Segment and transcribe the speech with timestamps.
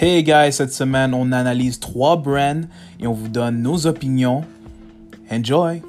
[0.00, 2.68] Hey guys, cette semaine, on analyse trois brands
[3.00, 4.44] et on vous donne nos opinions.
[5.28, 5.82] Enjoy!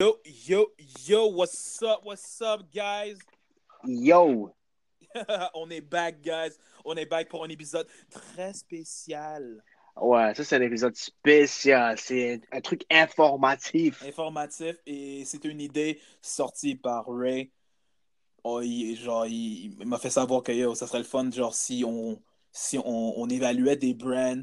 [0.00, 0.16] Yo,
[0.48, 0.72] yo,
[1.06, 3.18] yo, what's up, what's up, guys?
[3.84, 4.54] Yo!
[5.54, 6.56] on est back, guys.
[6.82, 9.62] On est back pour un épisode très spécial.
[10.00, 11.98] Ouais, ça, c'est un épisode spécial.
[11.98, 14.02] C'est un, truc informatif.
[14.08, 17.50] Informatif et c'est une idée sortie par Ray.
[18.48, 21.82] Oh, il, genre, il, m'a fait savoir que yo, ça serait le fun, genre, si
[21.84, 24.40] on, si on, on évaluait des brands,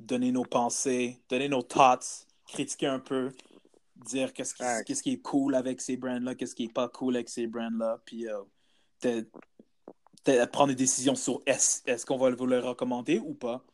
[0.00, 3.32] donner nos pensées, donner nos thoughts, critiquer un peu,
[3.94, 7.14] dire qu'est-ce qui, qu'est-ce qui est cool avec ces brands-là, qu'est-ce qui est pas cool
[7.14, 9.22] avec ces brands-là, puis euh,
[10.48, 13.64] prendre des décisions sur est-ce est-ce qu'on va vous les recommander ou pas.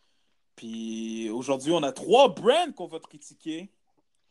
[0.56, 3.72] Puis aujourd'hui, on a trois brands qu'on va critiquer.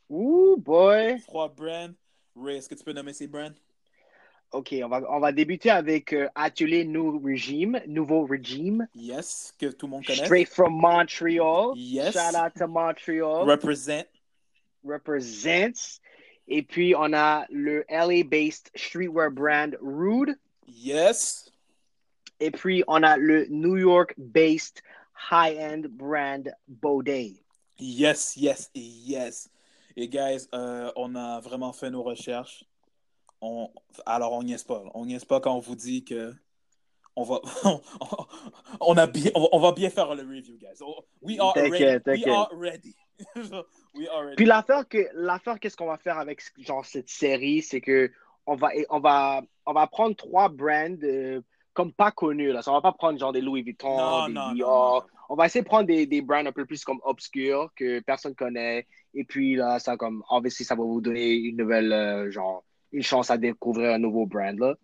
[0.10, 1.20] Ouh, boy!
[1.24, 1.96] Trois brands.
[2.36, 3.56] Ray, est-ce que tu peux nommer ces brands?
[4.52, 8.88] OK, on va, on va débuter avec euh, Atelier Nou Régime, Nouveau Régime.
[8.96, 10.26] Yes, que tout le monde connaît.
[10.26, 11.74] Straight from Montreal.
[11.76, 12.14] Yes.
[12.14, 13.46] Shout out to Montreal.
[13.46, 14.06] Represent.
[14.84, 16.00] Represents.
[16.48, 20.36] Et puis, on a le LA-based streetwear brand Rude.
[20.68, 21.52] Yes.
[22.40, 24.82] Et puis, on a le New York-based
[25.30, 27.44] high-end brand Baudet.
[27.78, 29.50] Yes, yes, yes.
[29.96, 32.64] Et guys, euh, on a vraiment fait nos recherches.
[33.42, 33.70] On,
[34.06, 34.84] alors, on niaise pas.
[34.94, 36.34] On niaise pas quand on vous dit que
[37.16, 37.42] on va,
[38.82, 40.82] on, a bien, on, va- bien faire le review, guys.
[40.82, 42.00] Oh, We are ready.
[42.06, 42.96] We are ready.
[43.94, 44.36] We are ready.
[44.38, 48.12] Puis l'affaire que l'affaire qu'est-ce qu'on va faire avec genre cette série, c'est que
[48.46, 51.42] on va on va on va prendre trois brands euh,
[51.74, 52.62] comme pas connus là.
[52.62, 55.02] Ça, on va pas prendre genre des Louis Vuitton, Non, des non, Dior.
[55.04, 55.10] non.
[55.32, 58.34] On va essayer de prendre des, des brands un peu plus comme obscurs que personne
[58.34, 58.88] connaît.
[59.14, 63.04] Et puis là, ça comme obviously ça va vous donner une nouvelle euh, genre une
[63.04, 64.76] chance à découvrir un nouveau brand là.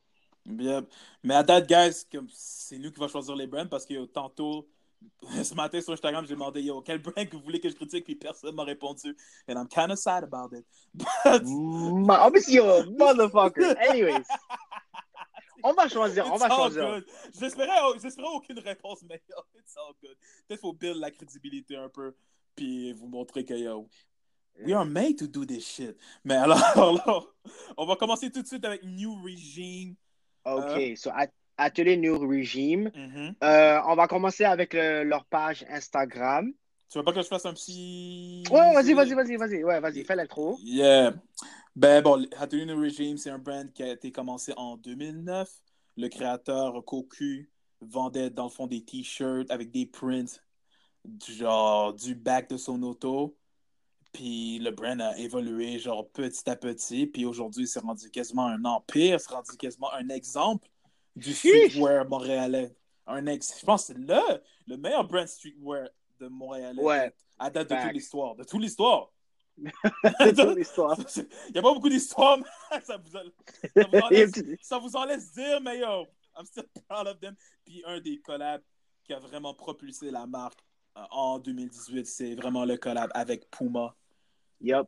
[0.45, 0.85] Bien.
[1.23, 4.67] Mais à date, guys, c'est nous qui va choisir les brands parce que yo, tantôt,
[5.43, 8.03] ce matin sur Instagram, j'ai demandé yo, quel brand que vous voulez que je critique,
[8.05, 9.15] puis personne m'a répondu.
[9.47, 10.65] And I'm kind of sad about it.
[10.93, 13.75] But Ma- a motherfucker.
[13.89, 14.23] Anyways,
[15.63, 16.89] on va choisir, on it's va all choisir.
[16.91, 17.05] good.
[17.39, 20.15] J'espérais, j'espérais aucune réponse, mais yo, it's all good.
[20.47, 22.15] Peut-être faut build la crédibilité un peu,
[22.55, 23.89] puis vous montrer que yo,
[24.63, 25.97] we are made to do this shit.
[26.23, 27.33] Mais alors, alors,
[27.77, 29.95] on va commencer tout de suite avec New Regime.
[30.45, 32.91] OK, so at- Atelier New Regime.
[32.93, 33.35] Mhm.
[33.43, 36.51] Euh, on va commencer avec le- leur page Instagram.
[36.89, 38.43] Tu veux pas que je fasse un petit.
[38.51, 39.63] Ouais, vas-y, vas-y, vas-y, vas-y.
[39.63, 40.57] Ouais, vas-y, fais l'intro.
[40.61, 41.13] Yeah.
[41.75, 45.49] Ben bon, Hattori No Regime, c'est un brand qui a été commencé en 2009.
[45.97, 47.47] Le créateur Koku
[47.81, 50.41] vendait dans le fond des t-shirts avec des prints,
[51.03, 53.35] du genre du back de son auto.
[54.15, 57.05] Puis le brand a évolué genre petit à petit.
[57.05, 60.67] Puis aujourd'hui, c'est rendu quasiment un empire, c'est rendu quasiment un exemple
[61.17, 62.73] du streetwear montréalais.
[63.07, 63.59] Un ex...
[63.59, 65.89] Je pense que c'est le, le meilleur brand streetwear
[66.19, 67.13] de montréalais Ouais.
[67.37, 68.35] à date de toute l'histoire.
[68.35, 69.11] De toute l'histoire.
[70.19, 70.97] Toute l'histoire.
[71.15, 73.23] Il n'y a pas beaucoup d'histoires, mais ça vous, en-
[73.73, 76.05] ça, en laisse, ça vous en laisse dire, mais yo,
[76.37, 77.35] I'm still proud of them.
[77.65, 78.61] Puis un des collabs
[79.03, 80.59] qui a vraiment propulsé la marque
[80.97, 83.95] euh, en 2018, c'est vraiment le collab avec Puma.
[84.61, 84.87] Yup.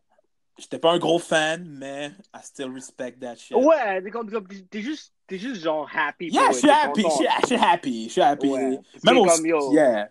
[0.57, 3.55] J'étais pas un gros fan, mais I still respect that shit.
[3.55, 4.27] Ouais, t'es comme,
[4.71, 6.29] t'es juste, t'es juste genre happy.
[6.29, 7.09] Yeah, je suis happy, je
[7.45, 8.49] suis- happy, je suis happy.
[8.49, 8.59] Ouais.
[8.69, 9.71] Même C'est au comme, yo.
[9.71, 10.09] Yeah.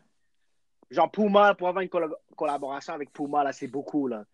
[0.88, 4.24] Genre Puma, pour avoir une colla- collaboration avec Puma, là, c'est beaucoup, là.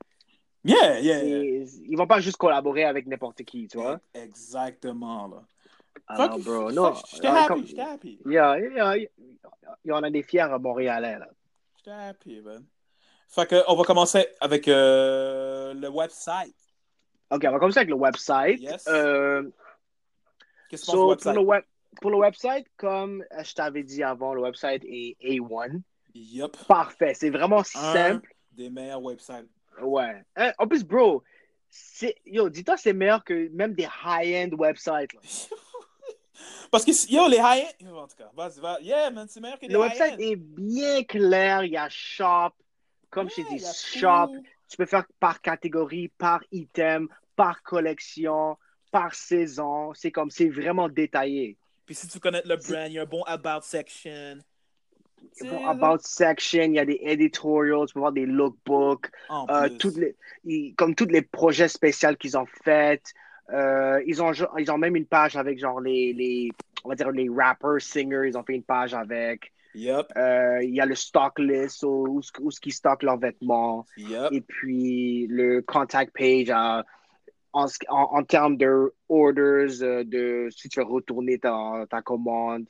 [0.64, 1.22] Yeah, yeah.
[1.24, 3.98] Ils vont pas juste collaborer avec n'importe qui, tu vois.
[4.12, 5.42] Exactement, là.
[6.06, 6.92] Alors, Fuck, bro, non.
[7.10, 8.18] J'étais euh, happy, j'étais happy.
[8.26, 9.08] Yeah, yeah, yeah.
[9.84, 11.28] Il y en a des fiers Montréalais, là.
[11.78, 12.64] J'étais happy, man.
[13.34, 16.54] Fait que, on va commencer avec euh, le website.
[17.30, 18.60] OK, on va commencer avec le website.
[18.60, 18.84] Yes.
[18.88, 19.42] Euh,
[20.68, 21.62] Qu'est-ce So, pour, le web,
[22.02, 25.80] pour le website, comme euh, je t'avais dit avant, le website est A1.
[26.14, 26.56] Yup.
[26.68, 27.14] Parfait.
[27.14, 28.34] C'est vraiment Un simple.
[28.52, 29.48] des meilleurs websites.
[29.80, 30.22] Ouais.
[30.36, 31.22] Hein, En plus, bro,
[32.26, 35.14] yo, dis-toi, c'est meilleur que même des high-end websites.
[35.14, 35.20] là.
[36.70, 37.96] Parce que, yo, les high-end.
[37.96, 38.78] En tout cas, vas-y, va.
[38.82, 41.64] Yeah, man, c'est meilleur que les Le website est bien clair.
[41.64, 42.50] Il y a shop.
[43.12, 43.64] Comme je Yeah, t'ai dit,
[44.00, 44.26] shop.
[44.32, 44.42] tout.
[44.68, 48.56] Tu peux faire par catégorie, par item, par collection,
[48.90, 49.92] par saison.
[49.94, 51.56] C'est comme, c'est vraiment détaillé.
[51.86, 54.38] Puis si tu connais le brand, il y a un bon About section.
[55.40, 59.08] Bon, about section, il y a des editorials, tu peux voir des lookbooks.
[59.50, 59.96] Euh, toutes
[60.44, 63.02] les, comme tous les projets spéciaux qu'ils ont fait.
[63.52, 66.50] Euh, ils, ont, ils ont même une page avec genre les, les,
[66.84, 69.52] on va dire les rappers, singers, ils ont fait une page avec.
[69.74, 73.86] Yup, Euh, il y a le stock list où, où, ce qu'ils stockent leurs vêtements.
[74.32, 76.82] Et puis le contact page, euh,
[77.52, 82.66] en, en, en termes de orders, euh, de si tu veux retourner ta, ta commande,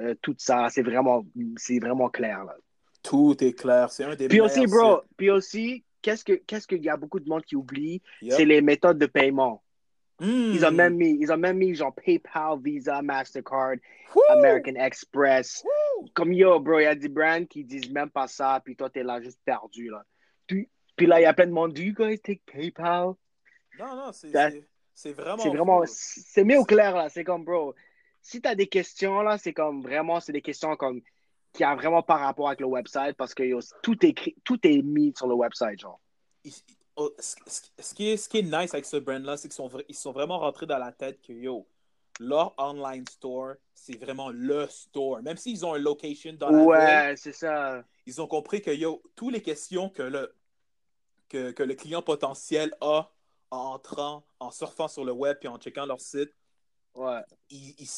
[0.00, 1.24] euh, tout ça, c'est vraiment,
[1.56, 2.44] c'est vraiment clair.
[2.44, 2.54] Là.
[3.02, 3.90] Tout est clair.
[3.90, 7.20] C'est un des Puis aussi, bro, puis aussi, qu'est-ce que qu'est-ce qu'il y a beaucoup
[7.20, 8.32] de monde qui oublie, Yep.
[8.34, 9.62] c'est les méthodes de paiement.
[10.20, 13.76] Ils ont même mis, ils ont même mis genre PayPal, Visa, Mastercard,
[14.14, 14.22] Woo!
[14.30, 15.62] American Express.
[15.64, 16.06] Woo!
[16.14, 18.88] Comme yo, bro, il y a des brands qui disent même pas ça, puis toi,
[18.88, 20.02] t'es là juste perdu, là.
[20.46, 23.14] Puis, puis là, il y a plein de monde, do you guys take PayPal?
[23.78, 25.36] Non, non, c'est Ça- c'est- c'est vraiment.
[25.42, 25.92] C'est vraiment, fou.
[25.92, 27.08] c'est mis au clair, là.
[27.10, 27.74] C'est comme, bro,
[28.22, 31.02] si t'as des questions, là, c'est comme, vraiment, c'est des questions comme,
[31.52, 34.58] qui a vraiment pas rapport avec le website, parce que yo, tout est écrit, tout
[34.66, 36.00] est mis sur le website, genre.
[36.96, 39.94] Oh, ce, qui est, ce qui est nice avec ce brand-là, c'est qu'ils sont, ils
[39.94, 41.68] sont vraiment rentrés dans la tête que, yo,
[42.18, 45.20] leur online store, c'est vraiment le store.
[45.22, 47.84] Même s'ils ont un location dans la Ouais, c'est ça.
[48.06, 50.34] ils ont compris que, yo, toutes les questions que le,
[51.28, 53.10] que, que le client potentiel a
[53.50, 56.32] en entrant, en surfant sur le web et en checkant leur site,
[56.94, 57.22] Ouais.
[57.50, 57.88] ils ils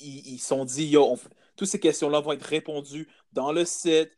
[0.00, 1.18] ils- ils sont dit, yo, on
[1.56, 4.15] toutes ces questions-là vont être répondues dans le site.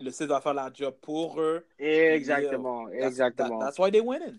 [0.00, 1.64] Le site va faire la job pour eux.
[1.78, 3.58] Exactement, That's- exactement.
[3.58, 4.38] that- that's why they winning.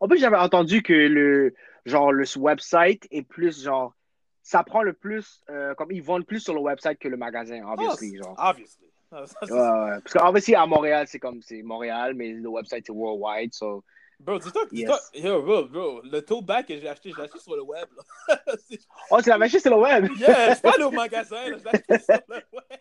[0.00, 1.54] En plus, j'avais entendu que le
[1.86, 3.94] genre le website est plus genre
[4.42, 7.62] ça prend le plus euh, comme ils vendent plus sur le website que le magasin,
[7.66, 8.34] obviously, Ah, genre.
[8.38, 8.86] Obviously.
[9.12, 10.00] Ah, ça, c'est- Ouais, ouais.
[10.02, 13.84] Parce que obviously à Montréal, c'est comme c'est Montréal, mais le website c'est worldwide, so
[14.20, 14.88] Bro, dis-toi, Yes.
[15.12, 17.86] dis-toi, yo, bro, bro, le tote bag que j'ai acheté, j'ai acheté sur le web.
[18.28, 18.36] Là.
[18.68, 18.80] C'est-
[19.12, 20.08] Oh, tu l'as acheté sur le web?
[20.18, 22.80] yeah, je suis pas allé au magasin, là, acheté sur le web.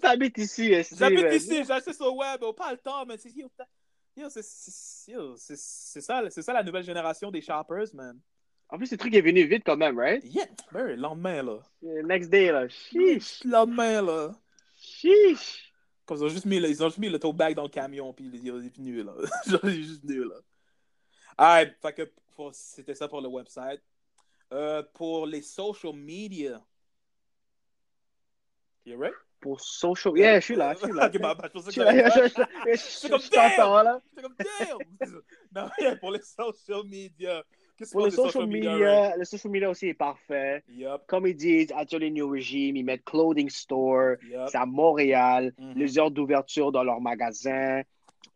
[0.00, 3.30] T'habites ici, J'habite ici, j'ai acheté sur le web, oh, pas le temps, mais c'est
[4.40, 8.18] c'est- ça, c'est ça la nouvelle génération des shoppers, man.
[8.68, 10.22] En plus, ce truc est venu vite quand même, right?
[10.24, 11.58] Yeah, bro, le lendemain, là.
[11.82, 12.68] Next day là.
[12.68, 13.42] Chiche.
[13.44, 14.32] Le lendemain, là.
[16.04, 17.68] Comme ils ont juste mis le, ils ont juste mis le tote bag dans le
[17.68, 19.14] camion, puis il est venu, là.
[19.46, 20.36] Genre, il est juste venu, là.
[21.36, 22.12] Alright, fait que
[22.52, 23.80] c'était ça pour le website.
[24.52, 26.60] Euh, pour les social media.
[28.84, 29.14] You right?
[29.40, 30.16] Pour social.
[30.16, 31.08] Yeah, je suis là, je suis là.
[31.20, 31.92] Bah, bah, je suis là,
[32.26, 34.00] je- C'est t'entends, là.
[34.16, 35.12] J'étais comme, damn!
[35.54, 37.42] non, yeah, pour les social media.
[37.78, 38.52] Pour qu'on le dit social Ray?
[38.52, 40.64] media, le social media aussi est parfait.
[40.68, 44.48] Yup, Comme ils disent, Atelier New Regime, ils mettent Clothing Store, yup.
[44.50, 45.74] c'est à Montréal, Mhm.
[45.76, 47.82] les heures d'ouverture dans leur magasin,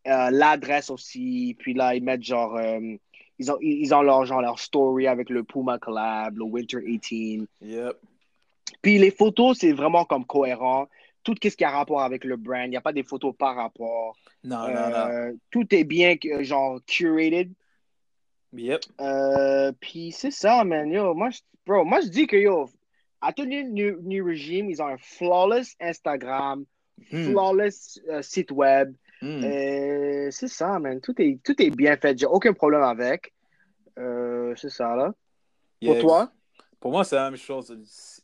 [0.07, 2.79] euh, l'adresse aussi, puis là, ils mettent genre, euh,
[3.41, 7.49] ils, ont, ils ont leur, genre, leur story avec le Puma Collab, le Winter 18.
[7.63, 7.97] Yup.
[8.83, 10.89] Puis les photos, c'est vraiment comme cohérent.
[11.23, 13.55] Tout ce qui a rapport avec le brand, il n'y a pas des photos par
[13.55, 14.17] rapport.
[14.43, 15.07] Non, non, non.
[15.07, 17.53] Euh, tout est bien, euh, genre, curated.
[18.53, 18.81] Yep.
[19.01, 20.91] Euh, puis c'est ça, man.
[20.91, 22.69] Yo, moi, je, bro, moi, je dis que, yo,
[23.21, 26.65] Atelier New, New Regime, ils ont un flawless Instagram,
[27.11, 27.31] Hmm.
[27.31, 28.95] flawless euh, site web.
[29.23, 29.41] Hmm.
[30.31, 31.01] C'est ça, man.
[31.01, 32.19] Tout est, tout est bien fait.
[32.19, 33.33] J'ai aucun problème avec.
[33.97, 35.15] C'est ça, là.
[35.85, 36.33] Pour toi?
[36.83, 37.75] Pour moi, c'est la même chose.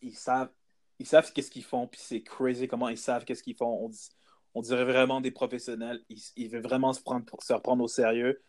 [0.02, 0.50] Ils savent,
[0.98, 3.84] ils savent qu'est-ce qu'ils font, puis c'est crazy comment ils savent qu'est-ce qu'ils font.
[3.84, 4.10] On, dit-
[4.54, 6.02] on dirait vraiment des professionnels.
[6.10, 8.42] Ils, ils veulent vraiment se, prendre, se reprendre au sérieux.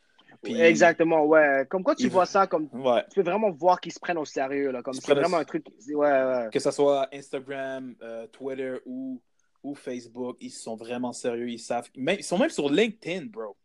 [0.43, 1.65] Puis- Exactement, ouais.
[1.69, 3.03] Comme quand tu Il- vois ça, comme Ouais.
[3.11, 4.81] tu peux vraiment voir qu'ils se prennent au sérieux, là.
[4.81, 5.65] Comme c'est au- vraiment un truc.
[5.93, 6.49] Ouais, ouais.
[6.51, 9.21] Que ce soit Instagram, euh, Twitter ou,
[9.63, 11.49] ou Facebook, ils sont vraiment sérieux.
[11.49, 11.87] Ils savent.
[11.95, 13.55] Même- ils sont même sur LinkedIn, bro.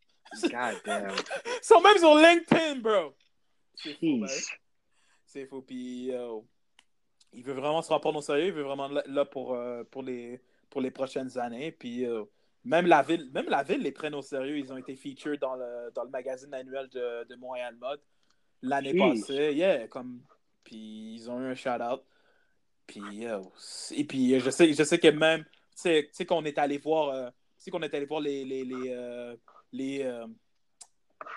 [0.43, 0.50] God
[0.85, 1.08] damn.
[1.47, 3.14] Ils sont même sur LinkedIn, bro.
[3.76, 4.25] C'est fou.
[5.35, 5.49] C'est.
[5.67, 6.38] Puis, euh,
[7.33, 8.47] il veut vraiment se reprendre au sérieux.
[8.47, 11.73] Il veut vraiment là, là pour, euh, pour, les, pour les prochaines années.
[11.73, 12.23] Puis, euh,
[12.64, 14.59] même, la ville, même la ville les prenne au sérieux.
[14.59, 18.00] Ils ont été featured dans le, dans le magazine annuel de, de Montréal Mode
[18.62, 19.53] l'année passée.
[19.55, 20.23] Yeah, comme.
[20.62, 22.03] Puis, ils ont eu un shout-out.
[22.87, 23.25] Puis,
[23.91, 25.45] et puis, je sais, je sais que même,
[25.83, 27.33] tu sais, qu'on est allé voir,
[27.71, 29.37] qu'on est allé voir les, les, les,
[29.73, 30.25] les,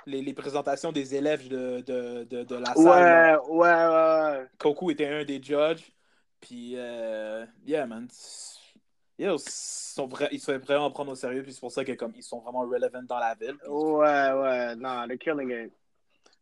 [0.05, 3.39] les, les présentations des élèves de, de, de, de la salle.
[3.49, 4.47] Ouais, ouais, ouais, ouais.
[4.57, 5.91] Koku était un des judges.
[6.39, 8.07] Puis, euh, yeah, man.
[9.19, 11.41] Ils sont, vra- ils sont vraiment prendre au sérieux.
[11.43, 13.57] Puis c'est pour ça que comme ils sont vraiment relevant dans la ville.
[13.59, 14.75] Puis- Ouais, ouais.
[14.75, 15.71] Non, they're killing it.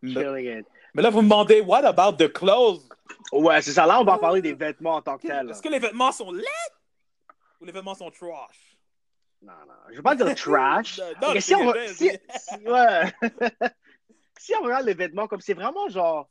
[0.02, 0.66] mais, Killing it.
[0.94, 2.82] mais là, vous me demandez, what about the clothes?
[3.32, 3.86] Ouais, c'est ça.
[3.86, 5.50] Là, on va parler des vêtements en tant que tel.
[5.50, 6.44] Est-ce que les vêtements sont laids?
[7.62, 8.75] Ou les vêtements sont trash?
[9.46, 9.74] Non, non.
[9.92, 11.00] Je veux pas dire trash.
[11.22, 13.14] Non, mais si on, si, ouais.
[14.60, 16.30] on regarde les vêtements, comme c'est vraiment genre.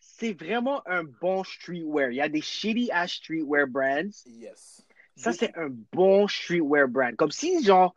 [0.00, 2.10] C'est vraiment un bon streetwear.
[2.10, 4.24] Il y a des shitty ass streetwear brands.
[4.26, 4.86] Yes.
[5.16, 7.16] Ça, c'est un bon streetwear brand.
[7.16, 7.94] Comme si, genre,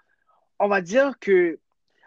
[0.59, 1.59] on va dire que.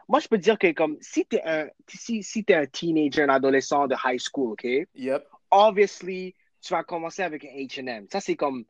[0.09, 3.29] Moi, je peux dire que, comme, si t'es un, si, si t'es un teenager, un
[3.29, 4.67] adolescent de high school, OK?
[4.95, 5.25] Yep.
[5.53, 8.07] Obviously, tu vas commencer avec un HM.
[8.11, 8.65] Ça, c'est comme.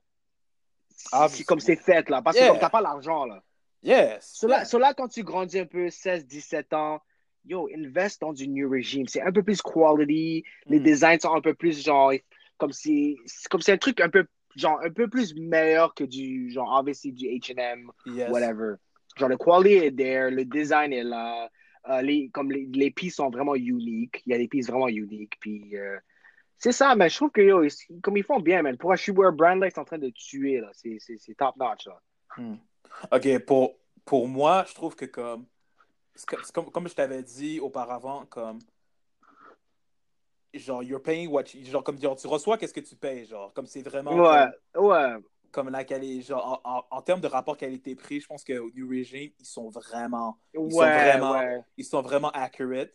[1.09, 1.45] C'est Obviously.
[1.45, 2.21] comme c'est fait, là.
[2.23, 2.47] Parce Yeah.
[2.47, 3.42] que comme t'as pas l'argent, là.
[3.83, 4.30] Yes.
[4.35, 4.64] Cela, Yeah.
[4.66, 7.00] cela, quand tu grandis un peu, 16, 17 ans,
[7.47, 9.07] yo, invest dans du New Regime.
[9.09, 10.45] C'est un peu plus quality.
[10.66, 10.83] Les Mm.
[10.83, 12.12] designs sont un peu plus genre,
[12.59, 14.26] comme si, c'est comme c'est un truc un peu,
[14.57, 18.30] genre, un peu plus meilleur que du, genre, obviously du H&M, Yes.
[18.30, 18.75] whatever.
[19.16, 21.49] Genre, le quality est there, le design est là.
[21.88, 24.23] Euh, les, comme les, les pièces sont vraiment uniques.
[24.26, 25.38] Il y a des pièces vraiment uniques.
[25.40, 25.97] Puis, euh,
[26.61, 28.76] c'est ça, mais je trouve que, yo, ils- comme ils font bien, man.
[28.76, 30.71] Pour un shoewear brand, là, ils sont en train de tuer, là.
[30.75, 30.99] C'est,
[31.37, 32.00] top notch, là.
[33.11, 35.47] Ok, pour, pour moi, je trouve que comme,
[36.52, 38.59] comme, comme, je t'avais dit auparavant, comme,
[40.52, 43.52] genre, you're paying what, you- genre, comme, genre, tu reçois qu'est-ce que tu payes, genre,
[43.55, 45.14] comme c'est vraiment, Ouais, comme, ouais.
[45.50, 48.71] comme la qualité, genre, en, en, en termes de rapport qualité-prix, je pense que au
[48.71, 51.62] New Regime, ils sont vraiment, Ouais, sont vraiment- ouais.
[51.79, 52.90] ils sont vraiment accurate,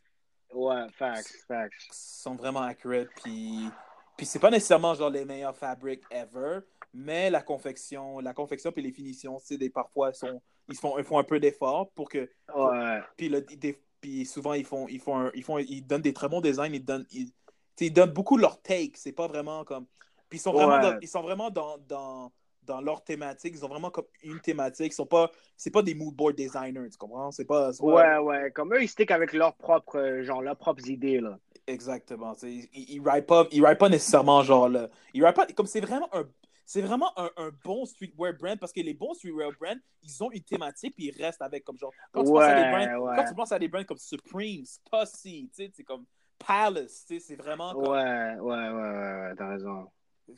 [0.55, 1.73] Ouais, facts, facts.
[1.89, 3.69] ils sont vraiment accurate, puis,
[4.17, 6.59] puis c'est pas nécessairement, genre, les meilleurs fabrics ever,
[6.93, 11.03] mais la confection, la confection puis les finitions, sais, des, parfois, sont, ils font, ils
[11.03, 13.01] font un peu d'effort pour que, Ouais.
[13.17, 16.13] Puis, le- des- puis souvent, ils font, ils, font un- ils, font, ils donnent des
[16.13, 16.71] très bons designs.
[16.73, 17.31] Ils donnent, ils,
[17.79, 18.93] ils donnent beaucoup leur take.
[18.95, 19.85] C'est pas vraiment comme.
[20.29, 20.81] Puis ils sont vraiment, Ouais.
[20.93, 22.31] dans, ils sont vraiment dans, dans,
[22.65, 23.53] dans leur thématique.
[23.55, 24.91] Ils ont vraiment comme une thématique.
[24.91, 25.31] Ils sont pas.
[25.57, 27.31] C'est pas des mood board designers, tu comprends?
[27.31, 27.71] C'est pas.
[27.81, 28.51] Ouais, ouais.
[28.51, 31.39] Comme eux, ils stick avec leurs propres, euh, genre, leurs propres idées, là.
[31.67, 32.33] Exactement.
[32.43, 34.89] Ils, ils, write pas, ils write pas nécessairement genre le.
[35.13, 35.45] Ils write pas.
[35.47, 36.25] Comme c'est vraiment un.
[36.67, 40.31] C'est vraiment un, un bon streetwear brand parce que les bons streetwear brands, ils ont
[40.31, 41.93] une thématique puis ils restent avec comme genre.
[42.11, 43.15] Quand tu, penses, à des Ouais, brands, ouais.
[43.17, 46.05] quand tu penses à des brands comme Supreme, Stussy, tu sais, c'est comme
[46.39, 47.89] Palace, tu sais, c'est vraiment comme.
[47.89, 49.91] Ouais, ouais, ouais, ouais, ouais, t'as raison.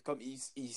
[0.04, 0.76] Comme ils, ils,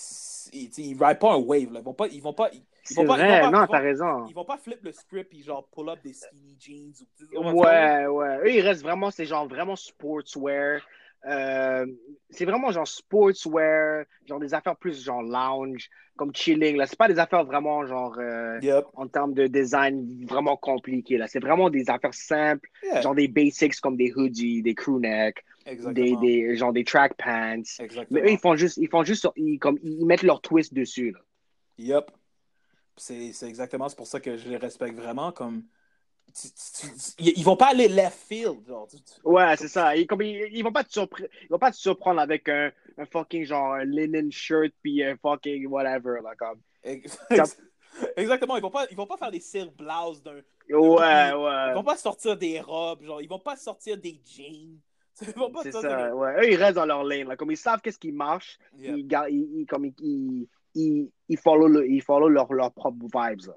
[0.52, 1.72] ils, ils ride pas un wave.
[1.72, 1.80] Là.
[1.80, 2.06] Ils vont pas.
[2.08, 2.50] Ils vont pas.
[2.52, 4.26] Ils, vont pas, vrai, vont pas- non, ils vont- t'as raison.
[4.28, 6.92] ils vont pas flip le script et genre pull up des skinny jeans.
[7.34, 8.38] Ou, Ouais, ouais.
[8.38, 10.80] Eux, ils restent vraiment, c'est genre vraiment sportswear.
[11.26, 11.84] Euh,
[12.30, 16.76] c'est vraiment genre sportswear, genre des affaires plus genre lounge, comme chilling.
[16.76, 18.58] Là, c'est pas des affaires vraiment genre euh?
[18.62, 18.86] Yep.
[18.94, 21.18] en termes de design vraiment compliquées.
[21.18, 24.98] Là, c'est vraiment des affaires simples, Yeah, genre des basics comme des hoodies, des crew
[24.98, 25.44] neck,
[25.92, 27.62] des, des genre des track pants.
[27.78, 28.06] Exactement.
[28.10, 31.12] Mais eux, ils font juste, ils font juste, ils, comme ils mettent leur twist dessus.
[31.12, 31.20] Là.
[31.78, 32.10] Yep.
[32.96, 35.32] C'est c'est exactement c'est pour ça que je les respecte vraiment.
[35.32, 35.64] Comme,
[36.34, 38.66] tu- tu- tu- ils ils vont pas aller left field.
[38.66, 38.86] Genre,
[39.24, 39.96] Ouais, c'est ça.
[39.96, 42.70] Ils, comme, ils, ils vont pas te surpre- ils vont pas te surprendre avec un,
[42.98, 46.60] un fucking genre un linen shirt puis un fucking whatever là comme.
[48.16, 48.56] Exactement.
[48.56, 50.36] Ils vont pas, ils vont pas faire des silk blouses d'un.
[50.36, 51.74] Ouais, Ils ouais.
[51.74, 53.02] vont pas sortir des robes.
[53.02, 54.78] Genre, ils vont pas sortir des jeans.
[55.22, 56.14] Ils vont pas C'est sortir ça.
[56.14, 56.34] Ouais.
[56.40, 57.36] Eux, ils restent dans leur lane là.
[57.36, 58.96] Comme ils savent qu'est-ce qui marche, Yep.
[58.96, 63.46] ils, ils, ils- comme ils, ils, ils, follow le, ils follow leur, leur propre vibes
[63.46, 63.54] là.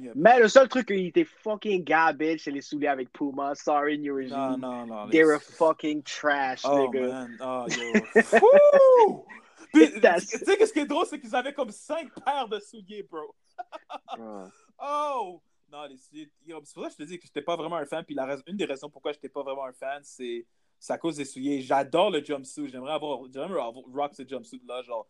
[0.00, 0.12] Yep.
[0.14, 3.54] Mais le seul truc qui était fucking garbage, c'est les souliers avec Puma.
[3.54, 4.36] Sorry, New Regime.
[4.36, 5.08] Non, non, non.
[5.10, 7.08] They were fucking trash, Oh, nigga.
[7.08, 7.36] man.
[7.42, 9.26] Oh, yo.
[9.74, 13.02] Puis, tu sais, qu'est-ce qui est drôle, c'est qu'ils avaient comme cinq paires de souliers,
[13.02, 13.34] bro.
[14.84, 15.40] Oh!
[15.70, 16.30] Non, les souliers.
[16.64, 18.04] C'est pour ça que je te dis que j'étais pas vraiment un fan.
[18.04, 20.44] Puis la une des raisons pourquoi j'étais pas vraiment un fan, c'est
[20.84, 21.60] c'est à cause des souliers.
[21.60, 22.68] J'adore le jumpsuit.
[22.68, 25.06] J'aimerais avoir, j'aimerais avoir rock ce jumpsuit-là, genre.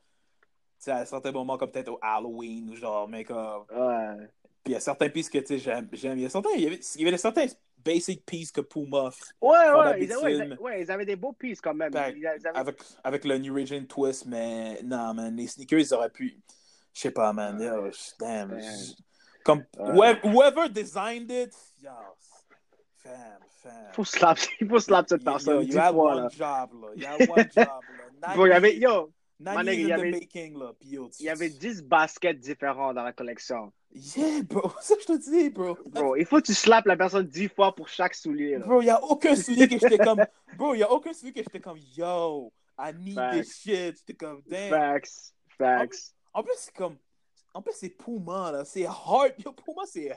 [0.78, 3.64] Tu sais, à certains moments, comme peut-être au Halloween ou genre, mais comme.
[3.74, 4.28] Ouais.
[4.62, 5.88] Puis il y a certains pieces que, tu sais, j'aime.
[5.92, 6.18] j'aime.
[6.18, 6.50] Il y a certains.
[6.56, 7.46] Il y avait, il y avait certains
[7.78, 9.08] basic pieces que Puma
[9.40, 11.90] Ouais, ouais, ouais, ouais, ils avaient des beaux pieces quand même.
[11.90, 15.80] Ben, Ils- ils avaient- avec, avec le New Regime Twist, mais non, man, les sneakers,
[15.80, 16.38] ils auraient pu.
[16.92, 17.58] Je sais pas, man.
[17.58, 18.60] Yo, damn.
[19.42, 19.64] Comme,
[20.22, 21.90] whoever designed it, yo,
[23.02, 23.92] fam, fam.
[23.92, 25.66] faut slap, il faut slap cette You, yo, personne.
[25.66, 26.28] you had one là.
[26.30, 26.88] job, là.
[26.96, 27.80] You had one job,
[28.20, 28.36] là.
[28.46, 30.72] Y avait, yo, il y avait- making, là.
[30.82, 33.72] Yo, il y avait 10 baskets différents dans la collection.
[33.94, 34.72] Yeah, bro.
[34.80, 35.76] C'est ça que je te dis, bro.
[35.86, 38.58] Bro, il faut que tu slaps la personne 10 fois pour chaque soulier.
[38.58, 38.66] Là.
[38.66, 40.24] Bro, il n'y a aucun soulier que j'étais comme.
[40.56, 43.36] Bro, n'y a aucun soulier que j'étais comme, yo, I need Facts.
[43.40, 43.96] this shit.
[43.98, 44.70] J'étais comme, damn.
[44.70, 45.34] Facts.
[45.58, 46.14] Facts.
[46.32, 46.96] En plus, c'est comme.
[47.54, 48.64] En plus, c'est Puma, là.
[48.64, 49.34] C'est hard.
[49.44, 50.10] Yo, Puma, c'est.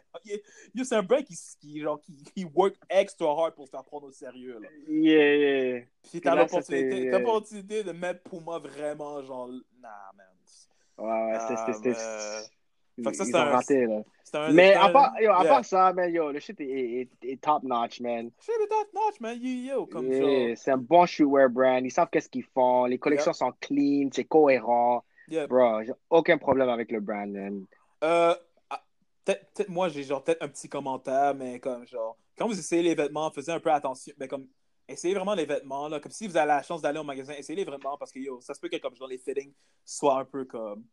[0.74, 3.84] Yo, c'est un brand qui, qui, genre, qui, qui work extra hard pour se faire
[3.84, 4.70] prendre au sérieux, là.
[4.88, 5.82] Yeah, yeah.
[6.10, 9.50] Puis t'as l'opportunité, c'était- t'as l'opportunité de mettre Puma vraiment, genre.
[9.82, 10.26] Nah, man.
[10.98, 11.54] Ouais, ouais, c'était.
[11.58, 14.02] Ah, c'était- mais- Fait que ça, c'est un- raté, là.
[14.24, 14.52] C'est un.
[14.54, 15.50] Mais à part, yo, à yeah.
[15.52, 16.64] part ça, man, yo, le shit est,
[17.02, 18.32] est, est top notch, man.
[18.40, 19.38] Shit, mais top notch, man.
[19.42, 20.58] Yo, yo, comme Yeah, genre.
[20.58, 21.86] C'est un bon shootwear brand.
[21.86, 22.86] Ils savent qu'est-ce qu'ils font.
[22.86, 25.04] Les collections sont clean, c'est cohérent.
[25.28, 25.48] Yeah.
[25.48, 27.36] Bro, j'ai aucun problème avec le brand.
[28.04, 28.36] Euh,
[28.70, 28.84] ah,
[29.24, 32.96] peut-être, moi, j'ai genre peut-être un petit commentaire, mais comme genre, quand vous essayez les
[32.96, 34.14] vêtements, faisez un peu attention.
[34.20, 34.48] Mais comme,
[34.88, 36.00] essayez vraiment les vêtements, là.
[36.00, 38.40] Comme si vous avez la chance d'aller au magasin, essayez les vêtements parce que yo,
[38.42, 39.54] ça se peut que comme genre les fittings
[39.84, 40.86] soient un peu comme,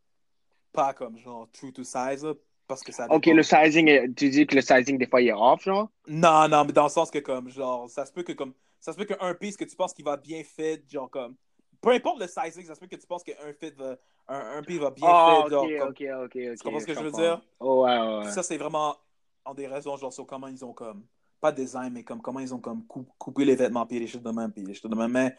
[0.71, 2.33] pas comme genre true to size, là,
[2.67, 3.05] parce que ça.
[3.09, 3.37] Ok, dépend.
[3.37, 5.89] le sizing, est- tu dis que le sizing, des fois, il est off, genre?
[6.07, 8.91] Non, non, mais dans le sens que comme genre, ça se peut que comme, ça
[8.93, 11.35] se peut qu'un piece que tu penses qu'il va bien fit, genre comme,
[11.83, 13.97] peu importe le sizing, ça se peut que tu penses qu'un fit va,
[14.27, 15.89] un, un piece va bien Oh, fit, genre ok, comme.
[15.89, 16.63] ok, ok, ok.
[16.63, 17.41] comprends ce que je veux dire?
[17.59, 18.97] Oh, ouais, ouais, ça, c'est vraiment
[19.45, 21.05] en des raisons, genre, sur comment ils ont comme
[21.41, 24.23] pas design, mais comme comment ils ont comme coup- coupé les vêtements, puis les choses
[24.23, 25.11] de même, puis les choses de même.
[25.11, 25.35] Mais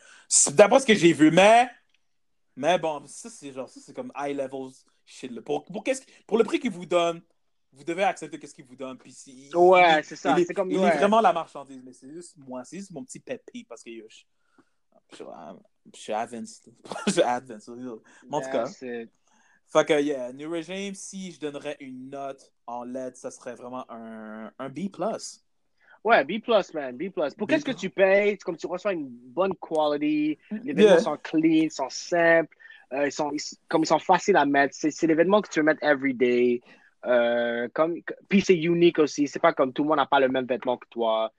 [0.53, 1.67] d'après ce que j'ai vu, mais.
[2.57, 4.71] Mais bon, ça, c'est genre, ça, c'est comme high levels
[5.07, 5.31] shit.
[5.33, 5.41] là.
[5.43, 7.23] Pour, pour, qu'est-ce- pour le prix qu'ils vous donnent,
[7.73, 8.99] vous devez accepter qu'est-ce qu'ils vous donnent.
[8.99, 10.87] Puis si- Ouais, il- c'est ça, Il, est- c'est comme- il ouais.
[10.89, 13.83] est vraiment la marchandise, mais c'est juste moi, c'est juste mon petit pet peeve parce
[13.83, 14.23] que yo, je,
[15.17, 15.33] je, suis-
[15.95, 16.73] je suis advanced.
[17.07, 17.69] je suis advanced.
[18.31, 18.67] En tout cas.
[19.67, 23.85] Fait que, yeah, New Regime, si je donnerais une note en LED, ça serait vraiment
[23.91, 24.89] un, un B+.
[26.05, 26.35] Ouais, B+,
[26.75, 27.11] man, B+.
[27.11, 30.99] Pour qu'est-ce que tu payes, c'est comme tu reçois une bonne quality, les vêtements Yeah.
[31.01, 32.55] sont clean, sont simples,
[32.93, 34.75] euh, ils sont, ils- comme ils sont faciles à mettre.
[34.79, 36.61] C'est, vêtements que tu veux mettre everyday.
[37.07, 37.97] Euh, comme,
[38.29, 39.27] puis c'est unique aussi.
[39.29, 41.33] C'est pas comme tout le monde n'a pas le même vêtement que toi.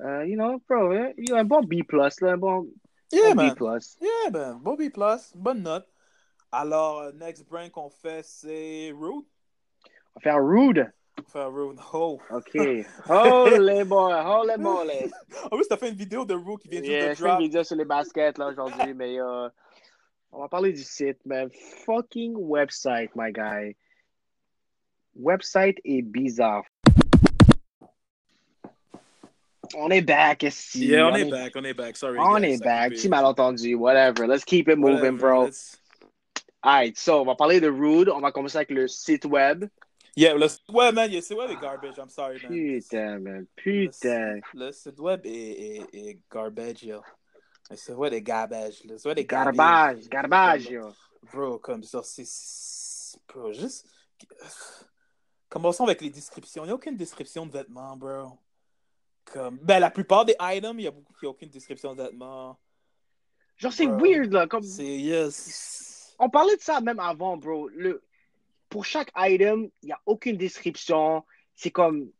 [0.00, 2.66] Euh, you know, bro, il y a un bon B+, là, un bon,
[3.12, 3.54] Yeah, un man.
[3.54, 3.60] B+.
[4.00, 4.90] Yeah, ben, bon B+,
[5.34, 5.86] bonne note.
[6.52, 9.24] Alors, euh, next brand qu'on fait, c'est Rude.
[10.14, 10.92] On va faire rude.
[11.18, 11.78] On fait Rude.
[11.92, 12.18] Oh.
[12.30, 12.56] OK.
[13.08, 15.12] Holy boy, holy moly.
[15.50, 17.22] En plus, t'as fait une vidéo de Rude qui vient juste Yeah, de je fais
[17.24, 17.40] une drop.
[17.42, 19.48] vidéo sur les baskets là aujourd'hui, mais euh,
[20.32, 21.50] on va parler du site, man.
[21.84, 23.76] Fucking website, my guy.
[25.14, 26.64] Website est bizarre.
[29.74, 30.86] On est back, ici.
[30.86, 31.96] Yeah, on, est back, on est back.
[31.96, 32.18] Sorry.
[32.18, 32.92] On guys, est back.
[32.92, 34.26] Petit malentendu, whatever.
[34.26, 35.44] Let's keep it moving, Whatever, bro.
[35.46, 35.76] let's-
[36.62, 38.08] Alright, so on va parler de Rude.
[38.08, 39.66] On va commencer avec le site web.
[40.16, 41.94] Yeah, le site web, man, yeah, c'est web est garbage.
[41.98, 42.50] I'm sorry, man.
[42.80, 43.46] Putain, man.
[43.54, 44.40] Putain.
[44.54, 47.02] Le site web est, est, est garbage, yo.
[47.70, 48.82] Le site web est garbage.
[48.88, 50.88] Le site web est Garbage, garbage, yo.
[51.32, 53.86] Bro, comme ça, c'est- Bro, juste.
[55.48, 56.64] Commençons avec les descriptions?
[56.64, 58.38] Il n'y a aucune description de vêtements, bro.
[59.32, 59.58] Comme...
[59.58, 62.58] Ben, la plupart des items, il n'y a, beaucoup- y a aucune description de vêtements.
[63.56, 63.98] Genre, c'est Bro.
[64.06, 64.46] weird, là.
[64.46, 64.62] Comme...
[64.62, 64.84] C'est.
[64.98, 66.14] Yes.
[66.18, 67.68] On parlait de ça même avant, bro.
[67.68, 68.02] Le...
[68.68, 71.24] Pour chaque item, il n'y a aucune description.
[71.54, 72.10] C'est comme.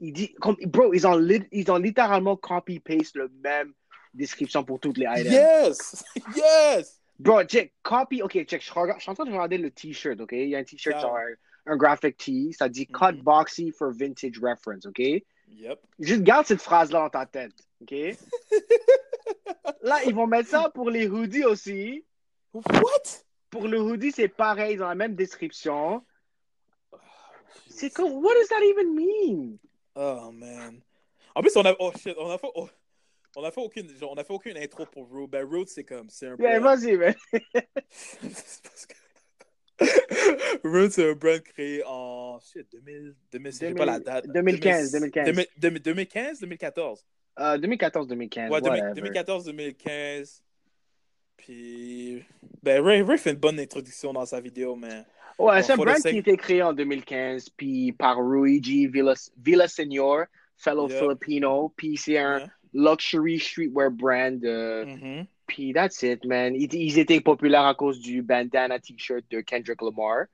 [0.00, 1.18] Il dit, comme, bro, ils ont,
[1.52, 3.72] ils ont littéralement copy-paste le même
[4.12, 5.32] description pour toutes les items.
[5.32, 6.04] Yes!
[6.36, 7.00] Yes!
[7.18, 10.20] Bro, check, copy, ok, check, je, regarde- je suis en train de regarder le t-shirt,
[10.20, 10.32] ok?
[10.32, 11.00] Il y a un t-shirt, Yeah.
[11.02, 11.16] genre
[11.66, 12.98] un, graphic tee, ça dit Mhm.
[12.98, 15.00] cut boxy for vintage reference, ok?
[15.48, 15.80] Yep.
[15.98, 17.52] Juste garde cette phrase-là dans ta tête,
[17.82, 17.92] ok?
[19.82, 22.04] Là, ils vont mettre ça pour les hoodies aussi.
[22.52, 22.62] What?
[23.50, 26.04] Pour le hoodie, c'est pareil, ont la même description.
[27.68, 29.58] C'est comme, what does that even mean?
[29.94, 30.80] Oh man.
[31.34, 31.74] En plus, on a.
[31.78, 32.48] Oh shit, on a fait.
[32.54, 32.68] oh,
[33.36, 33.88] on a fait aucune.
[33.96, 35.30] genre, on a fait aucune intro pour Road.
[35.30, 36.08] Ben, Road, c'est comme.
[36.10, 36.78] C'est un Yeah, brand.
[36.80, 37.14] vas-y, man.
[38.22, 38.94] Parce que-
[40.64, 42.38] Road, c'est un brand créé en.
[42.40, 43.14] Shit, 2000.
[43.32, 44.26] 2000 je sais pas la date.
[44.28, 45.46] 2015, 2015.
[45.60, 47.04] 2000 2015, 2014.
[47.40, 48.94] Euh, 2014-2015, Ouais, 2000 whatever.
[48.94, 50.42] 2014, 2015.
[51.36, 52.22] Puis.
[52.62, 55.04] Ben, Ray, Ray fait une bonne introduction dans sa vidéo, mais.
[55.38, 60.26] Ouais, c'est un brand qui a été créé en 2015, puis par Luigi Villas- Villaseñor,
[60.56, 61.00] fellow Yeah.
[61.00, 62.50] Filipino, puis c'est un Yeah.
[62.72, 65.26] luxury streetwear brand, euh, Mhm.
[65.46, 66.54] Puis that's it, man.
[66.54, 70.26] Ils, ils étaient populaires à cause du bandana t-shirt de Kendrick Lamar,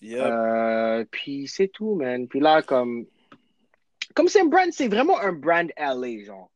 [0.00, 0.20] Yep.
[0.20, 2.28] Euh, puis c'est tout, man.
[2.28, 3.06] Puis là, comme,
[4.14, 6.50] comme c'est un brand, c'est vraiment un brand LA, genre.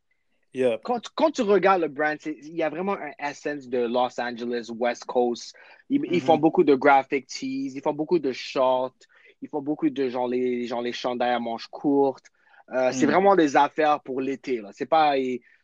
[0.55, 0.81] Yep.
[0.85, 4.21] quand, tu- quand tu regardes le brand, il y a vraiment un essence de Los
[4.21, 5.55] Angeles, West Coast.
[5.89, 6.21] Ils, ils Mhm.
[6.21, 8.95] font beaucoup de graphic tees, ils font beaucoup de shorts,
[9.41, 12.27] ils font beaucoup de genre les, genre les chandails à manches courtes.
[12.73, 13.13] Euh, C'est Mhm.
[13.13, 14.59] vraiment des affaires pour l'été.
[14.61, 14.69] là.
[14.73, 15.17] C'est pas,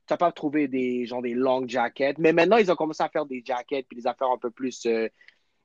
[0.09, 2.15] tu n'as pas trouvé des, genre des long jackets.
[2.19, 4.85] Mais maintenant, ils ont commencé à faire des jackets puis des affaires un peu plus,
[4.87, 5.09] euh,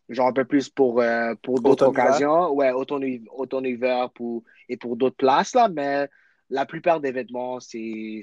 [0.10, 2.52] genre un peu plus pour, euh, pour d'autres occasions.
[2.52, 5.70] Ouais, automne- automne-hiver pour, et pour d'autres places, là.
[5.70, 6.10] Mais
[6.50, 8.22] la plupart des vêtements, c'est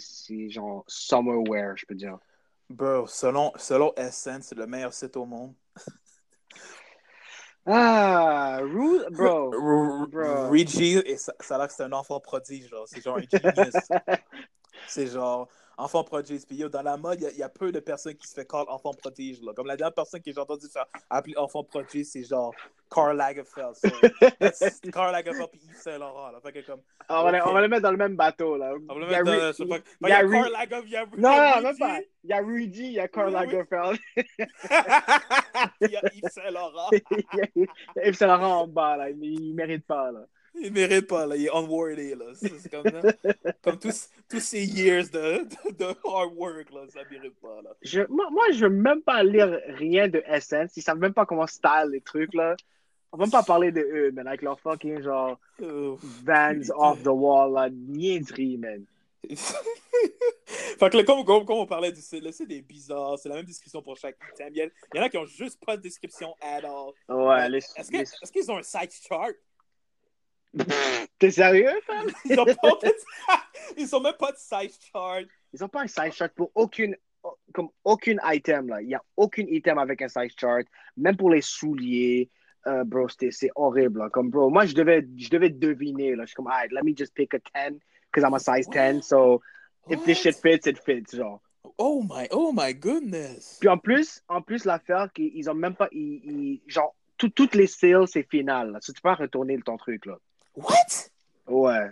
[0.48, 2.18] genre summer wear, je peux dire.
[2.68, 5.54] Bro, selon, selon Essence, c'est le meilleur site au monde.
[7.66, 9.50] Ah, Rude, bro.
[9.52, 10.50] R- bro.
[10.50, 12.86] Reggie, et ça, ça a l'air que c'est un enfant prodige, genre.
[12.86, 13.88] C'est genre un genius.
[14.86, 15.48] c'est genre
[15.82, 16.44] enfant prodige.
[16.46, 18.26] Puis yo, dans la mode, il y a- il y, a peu de personnes qui
[18.28, 19.40] se fait call enfant prodige.
[19.42, 19.52] Là.
[19.54, 22.54] Comme la dernière personne que j'ai entendu faire appeler enfant prodige, c'est genre
[22.90, 23.74] Karl Lagerfeld.
[23.76, 23.88] So,
[24.92, 26.30] Karl Lagerfeld puis Yves Saint Laurent.
[26.30, 26.40] Là.
[26.42, 27.44] Fait que comme, on, va, le- Ok.
[27.46, 28.72] on va le mettre dans le même bateau, là.
[28.88, 29.32] on va le Il y a mettre dans.
[29.32, 30.96] Ru- je sais pas- il il y y a a Ru- Karl Lagerfeld, il y
[30.96, 31.98] a Non, non, même Rudy, pas.
[32.24, 33.32] Il y a Rudy, il y a Karl.
[33.32, 33.98] Lagerfeld.
[35.80, 36.88] il y a Yves Saint Laurent.
[36.92, 39.10] il y a Yves Saint Laurent en bas, là.
[39.10, 40.20] Il, il mérite pas, là.
[40.54, 41.36] Il mérite pas, là.
[41.36, 42.26] Il est unworthy, là.
[42.34, 42.84] C'est comme.
[43.62, 46.80] Comme tous, tous ces years de, de, de hard work, là.
[46.88, 47.70] Ça mérite pas, là.
[47.82, 50.76] Je, moi, moi, je veux même pas lire rien de Essence.
[50.76, 52.56] Ils savent même pas comment style les trucs, là.
[53.12, 54.26] On va même pas parler de eux, man.
[54.26, 57.68] Avec leur fucking, genre, Vans off the wall, là.
[57.70, 58.84] Niaiserie, man.
[59.30, 63.18] fait que là, comme, comme, comme on parlait du site, le site est bizarre.
[63.18, 64.48] C'est la même description pour chaque item.
[64.54, 66.92] Il y, en a qui ont juste pas de description at all.
[67.08, 69.32] Ouais, les, Est-ce que- les- est-ce qu'ils ont un site chart?
[71.18, 72.06] T'es sérieux, fam?
[72.24, 72.94] Ils ont, pas de...
[73.76, 75.24] Ils ont même pas de size chart.
[75.52, 76.96] Ils ont pas un size chart pour aucune,
[77.52, 78.82] comme aucune item, là.
[78.82, 80.66] Il y a aucun item avec un size chart.
[80.96, 82.30] Même pour les souliers.
[82.66, 84.00] Euh, bro, c'est horrible.
[84.00, 84.10] Là.
[84.10, 86.14] Comme, bro, moi, je devais, je devais deviner.
[86.14, 86.24] Là.
[86.24, 87.78] Je suis comme, alright, let me just pick a 10
[88.10, 89.02] because I'm a size 10.
[89.02, 89.40] So,
[89.88, 91.40] if this shit fits, it fits, genre.
[91.78, 93.58] Oh my, oh my goodness.
[93.60, 97.54] Puis en plus, en plus l'affaire qu'ils ont même pas, ils, ils, genre, tout, toutes
[97.54, 98.72] les sales, c'est final.
[98.72, 98.78] Là.
[98.80, 100.18] So, tu peux pas retourner ton truc, là.
[100.54, 101.10] What?
[101.46, 101.90] Ouais.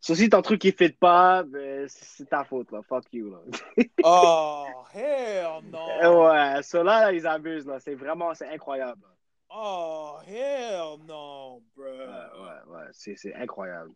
[0.00, 2.80] So, si ton truc, il fit pas, ben, c'est ta faute, là.
[2.82, 3.38] Fuck you, là.
[4.04, 6.28] oh, hell no.
[6.28, 6.62] Ouais.
[6.62, 7.80] So là, là ils abusent, là.
[7.80, 9.02] C'est vraiment, c'est incroyable.
[9.02, 9.08] Là.
[9.50, 11.86] Oh, hell no, bro.
[11.86, 12.86] Ouais, ouais, ouais.
[12.92, 13.92] C'est incroyable.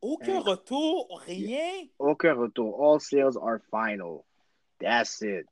[0.00, 1.86] Aucun retour, rien?
[1.98, 2.80] Aucun retour.
[2.80, 4.24] All sales are final.
[4.78, 5.46] That's it.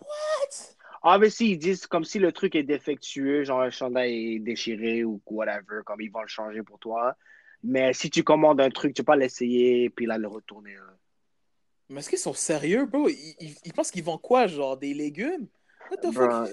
[0.00, 0.75] What?
[1.08, 5.22] Obviously, ils disent comme si le truc est défectueux, genre le chandail est déchiré ou
[5.26, 7.14] whatever, comme ils vont le changer pour toi.
[7.62, 10.74] Mais si tu commandes un truc, tu peux pas l'essayer puis là le retourner.
[10.74, 10.82] Là.
[11.90, 13.08] Mais est-ce qu'ils sont sérieux, bro?
[13.08, 14.48] Ils, ils, ils pensent qu'ils vendent quoi?
[14.48, 15.46] Genre des légumes?
[15.92, 16.50] What the fuck?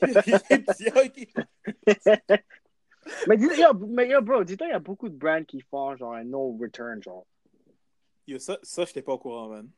[3.26, 5.96] mais dis yo, mais yo, bro, dis-toi, il y a beaucoup de brands qui font
[5.96, 7.26] genre un no return, genre.
[8.28, 9.68] Yo, ça, ça je n'étais pas au courant, man.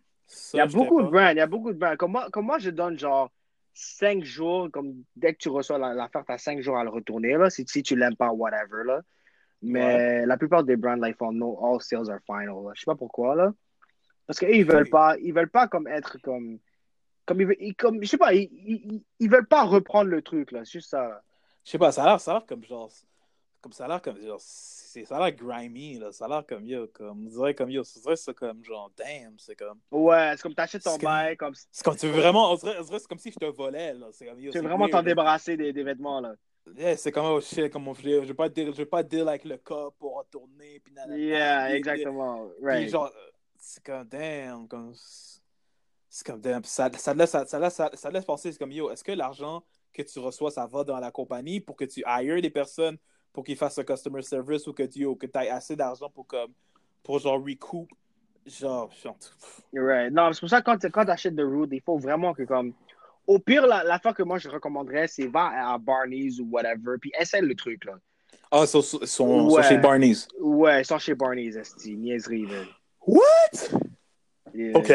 [0.53, 1.97] Il y a beaucoup de brands, il y a beaucoup de brands.
[1.97, 3.33] Comme moi, comme moi, je donne genre
[3.77, 7.35] 5 jours, comme dès que tu reçois l'affaire, tu as 5 jours à le retourner,
[7.35, 9.03] là, si, si tu l'aimes pas, whatever, là.
[9.63, 10.27] Mais ouais.
[10.27, 12.71] la plupart des brands, là, ils font no, all sales are final, là.
[12.75, 13.53] Je sais pas pourquoi, là.
[14.27, 16.59] Parce qu'ils veulent pas, ils veulent pas comme être comme
[17.27, 20.65] comme ils, comme je sais pas ils, ils, ils, veulent pas reprendre le truc là
[20.65, 21.23] c'est juste ça là.
[21.65, 22.91] je sais pas ça a l'air ça a l'air comme genre
[23.67, 26.47] comme ça a l'air comme genre c'est ça a l'air grimy là ça a l'air
[26.47, 30.35] comme yo comme on dirait comme yo c'est c'est comme genre damn c'est comme ouais
[30.37, 33.09] c'est comme t'achètes ton bail comme c'est comme tu veux vraiment on dirait, on c'est
[33.09, 35.73] comme si je te volais là c'est comme yo tu veux vraiment t'en débarrasser des,
[35.73, 36.35] des vêtements là
[36.77, 39.29] Yeah, c'est comme, oh shit, comme je ne vais pas dire, je vais pas dire
[39.29, 40.81] avec le cas pour retourner.
[40.81, 42.49] Puis nanana, yeah, exactement.
[42.61, 42.81] Right.
[42.81, 43.09] Puis genre,
[43.57, 44.93] c'est comme, damn, comme,
[46.09, 48.73] c'est comme, damn, ça, ça, laisse, ça, ça, laisse, ça, ça laisse penser, c'est comme,
[48.73, 52.03] yo, est-ce que l'argent que tu reçois, ça va dans la compagnie pour que tu
[52.05, 52.99] hires des personnes
[53.37, 56.53] pour qu'ils fassent un customer service ou que tu que aies assez d'argent pour, comme,
[57.03, 57.87] pour genre recoup,
[58.47, 59.19] genre, genre
[59.75, 60.11] Right.
[60.11, 62.45] Non, c'est pour ça que quand, quand tu achètes de Root, il faut vraiment que,
[62.45, 62.73] comme,
[63.27, 67.43] au pire, l'affaire que moi je recommanderais, c'est va à Barney's ou whatever, puis essaie
[67.43, 67.99] le truc, là.
[68.51, 69.63] Ah, ils sont, sont, ouais.
[69.63, 70.29] sont, chez Barney's.
[70.41, 71.95] Ouais, ils sont chez Barney's, esti.
[71.95, 72.67] Niaiserie, man.
[73.07, 73.81] What?
[74.55, 74.79] Yeah.
[74.79, 74.93] OK.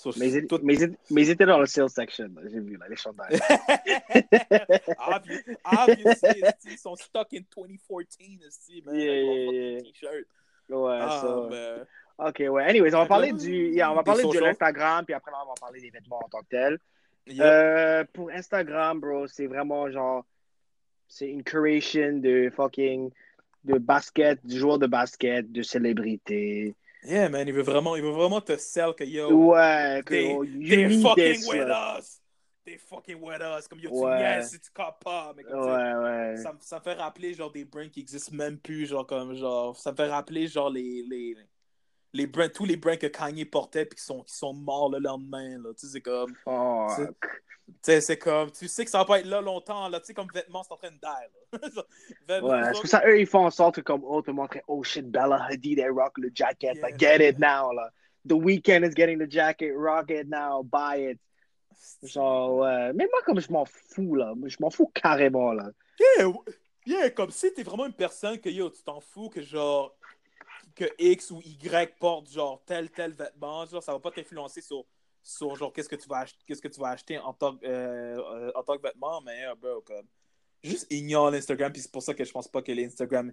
[0.00, 0.58] So, mais, ils, tout...
[0.62, 3.38] mais, ils, mais, ils, étaient dans le sales section, j'ai vu, là, les chandails.
[4.98, 8.94] obviously, obviously ils sont stuck in 2014, esti, man.
[8.94, 9.80] Yeah, yeah, yeah.
[9.82, 10.26] T-shirt.
[10.70, 11.48] Ouais, ah, so...
[11.50, 11.86] man.
[12.16, 12.64] OK, ouais.
[12.64, 15.54] Anyways, on va parler du, yeah, on va parler de l'Instagram, puis après, on va
[15.60, 16.78] parler des vêtements en tant que tel.
[17.26, 17.40] Yep.
[17.40, 20.24] Euh, pour Instagram, bro, c'est vraiment genre,
[21.08, 23.10] c'est une curation de fucking,
[23.64, 26.74] de basket, de joueurs de basket, de célébrités.
[27.02, 29.30] Yeah, man, il veut vraiment, il veut vraiment te sell que yo.
[29.30, 31.98] Ouais, que they, oh, they fucking this, with là.
[31.98, 32.20] us.
[32.66, 33.66] They fucking with us.
[33.68, 34.16] Comme yo, Ouais.
[34.18, 35.32] tu niaises si tu capes pas.
[35.34, 36.36] Mais comme, Ouais, ouais.
[36.36, 38.86] ça, ça me fait rappeler genre des brands qui existent même plus.
[38.86, 41.02] Genre, comme, genre, ça me fait rappeler genre les.
[41.08, 41.36] les
[42.12, 44.98] les brands, tous les brands que Kanye portait puis qui sont, qui sont morts le
[44.98, 45.58] lendemain.
[45.58, 45.70] Là.
[45.78, 46.34] Tu sais, c'est comme.
[46.44, 47.20] Fuck.
[47.66, 48.50] Tu sais, c'est comme.
[48.50, 49.88] Tu sais que ça va pas être là longtemps.
[49.88, 50.00] Là.
[50.00, 51.50] Tu sais, comme vêtements, c'est en train de die.
[52.28, 54.84] Ouais, c'est pour ça eux, ils font en sorte que, comme, oh, te montrer, oh
[54.84, 56.74] shit, Bella Hadid, elle rock le jacket.
[56.74, 56.82] Yeah.
[56.82, 57.90] Like, get it now, là.
[58.26, 61.20] The Weeknd is getting the jacket, rock it now, buy it.
[62.02, 62.92] Genre, ouais.
[62.92, 64.34] Mais moi, comme je m'en fous, là.
[64.46, 65.70] Je m'en fous carrément, là.
[65.98, 66.32] Yeah,
[66.86, 69.94] yeah, comme si t'es vraiment une personne que yo, tu t'en fous que genre
[70.74, 74.84] que X ou Y porte genre tel tel vêtement, genre ça va pas t'influencer sur
[75.22, 77.66] sur genre qu'est-ce que tu vas acheter qu'est-ce que tu vas acheter en tant que
[77.66, 80.06] euh, en tant que vêtement, mais euh, bro, comme
[80.62, 83.32] juste ignore l'Instagram puis c'est pour ça que je pense pas que l'Instagram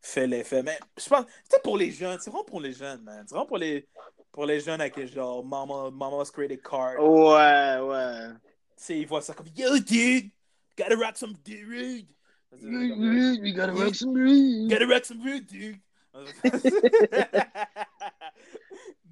[0.00, 0.62] fait l'effet.
[0.62, 3.24] Mais je pense c'est pour les jeunes, c'est vraiment pour les jeunes, man.
[3.26, 3.86] C'est vraiment pour les
[4.32, 6.98] pour les jeunes avec genre mama mama's credit card.
[6.98, 8.28] Ouais, ouais.
[8.76, 10.30] Tu sais, ils voient ça comme yo dude,
[10.76, 12.06] gotta rock some dude.
[12.52, 14.68] Gotta rock some.
[14.68, 15.80] Gotta rock some root, dude.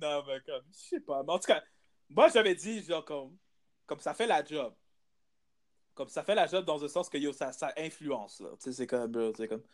[0.00, 1.22] Non, mais comme, je sais pas.
[1.22, 1.62] Mais en tout cas,
[2.08, 3.36] moi, j'avais dit, genre, comme,
[3.86, 4.74] comme ça fait la job.
[5.94, 8.38] Comme ça fait la job dans le sens que, yo, ça, ça influence.
[8.38, 9.68] Tu sais, c'est comme, c'est comme, tu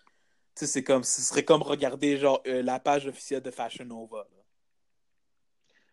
[0.55, 4.27] sais, c'est comme, ce serait comme regarder, genre, euh, la page officielle de Fashion Nova,
[4.31, 4.37] là.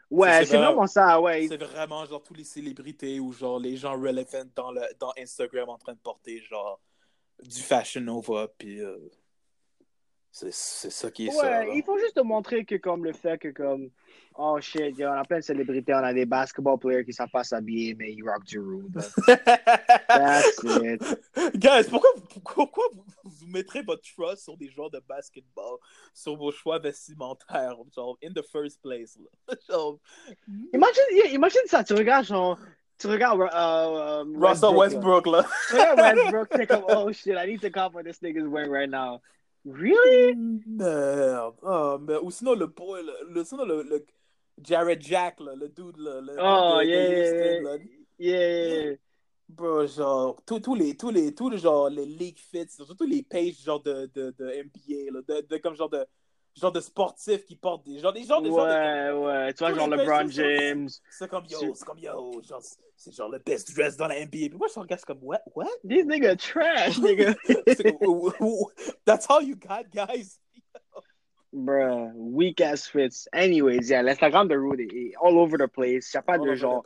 [0.10, 1.48] Ouais, C'est c'est vraiment- vraiment ça, ouais.
[1.50, 5.68] C'est vraiment, genre, tous les célébrités ou, genre, les gens relevant dans, le, dans Instagram
[5.70, 6.80] en train de porter, genre,
[7.44, 8.82] du Fashion Nova, puis...
[8.82, 8.98] euh,
[10.32, 11.50] C'est ça qui est Ouais, ça.
[11.66, 11.74] là.
[11.74, 13.90] il faut juste te montrer que comme le fait que comme
[14.36, 17.32] oh shit, yo, on a plein de célébrités, on a des basketball players qui savent
[17.32, 18.92] pas s'habiller, mais ils rock du room.
[20.08, 21.02] That's it.
[21.56, 22.10] Guys, pourquoi,
[22.54, 25.78] pourquoi vous, vous mettrez votre trust sur des joueurs de basketball,
[26.14, 29.56] sur vos choix vestimentaires, genre, in the first place, là?
[29.70, 29.98] Genre,
[30.74, 32.60] Imagine, yeah, imagine ça, tu regardes genre,
[33.00, 35.42] tu regardes euh, euh, Russell Westbrook, là.
[35.42, 35.48] là.
[35.70, 38.72] Tu regardes Westbrook, c'est comme oh shit, I need to cop what this nigga's wearing
[38.72, 39.20] right now.
[39.74, 40.36] Really?
[40.36, 41.56] Merde.
[41.62, 44.06] Oh, mais, ou sinon, le boy, le, le- sinon, le, le
[44.64, 47.20] Jared Jack, là, le dude, là, le Oh, yeah.
[47.20, 47.78] Houston, là.
[48.20, 48.96] Yeah.
[49.50, 53.24] Bro, genre, tous tous les, tous les, tous les, genre, les league fits, surtout les
[53.24, 56.06] pages, genre, de, de, de NBA, là, de, de, comme, genre, de,
[56.60, 59.54] genre, de sportifs qui portent des, genre, des, genre, des, Ouais, ouais.
[59.54, 60.90] Tu vois, genre LeBron James.
[61.10, 62.62] c'est comme, yo, c'est comme, yo, genre,
[62.96, 64.30] c'est genre le best dress dans la NBA.
[64.50, 65.68] Puis moi, je regarde, comme, what, what?
[65.88, 67.36] These niggas trash, nigga.
[67.68, 68.32] C'est comme,
[69.06, 70.40] That's all you got, guys?
[71.54, 73.28] Bruh, weak ass fits.
[73.34, 76.14] Anyways, yeah, l'Instagram de Rude est all over the place.
[76.14, 76.84] Y a pas All de genre.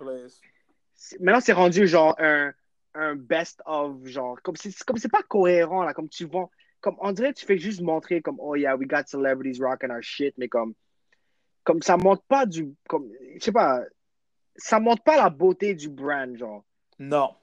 [1.20, 2.54] Maintenant, c'est rendu genre un,
[2.94, 4.40] un best of genre.
[4.44, 5.94] Comme c'est comme c'est pas cohérent là.
[5.94, 6.50] Comme tu vois.
[6.82, 10.02] Comme on dirait tu fais juste montrer comme oh yeah, we got celebrities rocking our
[10.02, 10.74] shit, mais comme.
[11.64, 12.74] Comme ça montre pas du.
[12.90, 13.10] Comme.
[13.36, 13.84] Je sais pas.
[14.56, 16.64] Ça montre pas la beauté du brand, genre.
[16.98, 17.36] Non.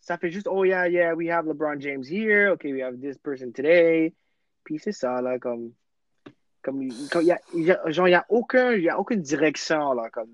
[0.00, 2.52] Ça fait juste oh yeah, yeah, we have LeBron James here.
[2.52, 4.14] Okay, we have this person today.
[4.64, 5.72] Puis c'est ça là, comme.
[6.62, 9.20] Comme il y a, y a- genre, il y a aucun, il y a aucune
[9.20, 10.30] direction là, comme.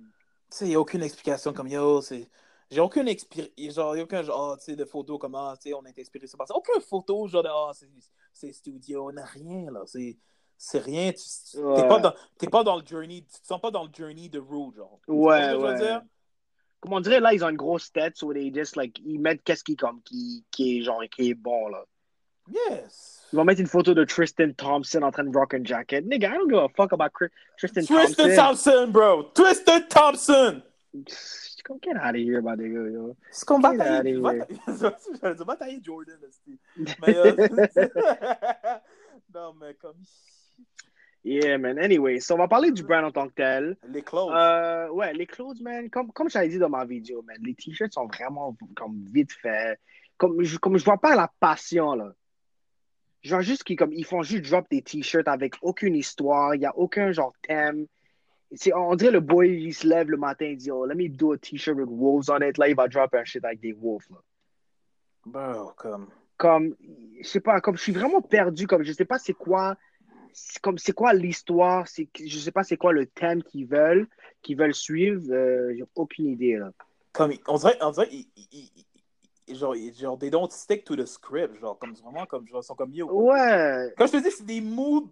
[0.51, 2.29] Tu sais, il n'y a aucune explication comme yo, c'est.
[2.75, 3.47] J'ai aucune expir...
[3.71, 6.39] genre, aucun genre, tu sais, de photos comme ah, tu sais, on est inspiré sur
[6.47, 6.55] ça.
[6.55, 7.89] Aucune photo, genre de ah, c'est-
[8.33, 9.83] c'est studio, on n'a rien là.
[9.87, 10.17] C'est.
[10.57, 11.13] C'est rien.
[11.13, 11.89] Tu t'es Ouais.
[11.89, 12.15] pas, dans...
[12.39, 13.23] t'es pas dans le journey.
[13.23, 15.01] Tu te sens pas dans le journey de Rude, genre.
[15.09, 15.79] Ouais, ce que je veux ouais.
[15.79, 16.03] dire?
[16.81, 19.43] Comme on dirait, là, ils ont une grosse tête, so they just, like, ils mettent
[19.43, 21.85] qu'est-ce qui, comme, qui, qui est, genre, qui est bon, là.
[22.71, 23.27] Yes.
[23.33, 26.05] Ils vont mettre une photo de Tristan Thompson en train de rock un jacket.
[26.07, 28.37] Nigga, I don't give a fuck about Chris- Tristan, Tristan Thompson.
[28.37, 29.23] Thompson, bro.
[29.35, 30.63] Tristan Thompson.
[31.64, 33.16] Come get out of here, my nigga, yo.
[33.31, 34.18] C'est comme Get batailler.
[34.18, 35.35] outta here.
[35.35, 36.18] dire batailler Jordan,
[37.09, 37.33] euh,
[39.35, 39.96] non, mais comme.
[41.24, 41.79] Yeah, man.
[41.79, 43.79] Anyway, so on va parler du brand en tant que tel.
[43.88, 44.35] Les clothes.
[44.35, 47.94] Euh, ouais, les clothes, man, comme, comme j'avais dit dans ma vidéo, man, les t-shirts
[47.94, 49.81] sont vraiment comme vite faits.
[50.18, 52.12] Comme je, comme je vois pas la passion, là.
[53.22, 56.61] Je vois juste qu'ils comme, ils font juste drop des t-shirts avec aucune histoire, il
[56.61, 57.87] y a aucun genre thème.
[58.57, 61.09] C'est, on dirait le boy, il se lève le matin, il dit, oh, let me
[61.09, 62.59] do a t-shirt with wolves on it.
[62.59, 64.19] Là, il va drop un shit avec des wolves, là.
[65.27, 66.09] Bro, comme.
[66.37, 66.75] Comme,
[67.21, 69.77] je sais pas, comme je suis vraiment perdu, comme je sais pas c'est quoi,
[70.62, 74.09] comme c'est quoi l'histoire, c'est, je sais pas c'est quoi le thème qu'ils veulent,
[74.43, 76.71] qu'ils veulent suivre, euh, j'ai aucune idée, là.
[77.12, 78.85] Comme, on dirait, on dirait, ils, ils- ils-
[79.47, 82.75] ils- genre, genre, they don't stick to the script, genre, comme, vraiment, comme, genre, sont
[82.75, 83.09] comme, yo.
[83.11, 83.95] Ouais.
[83.97, 85.05] Quand je te dis, c'est des mood,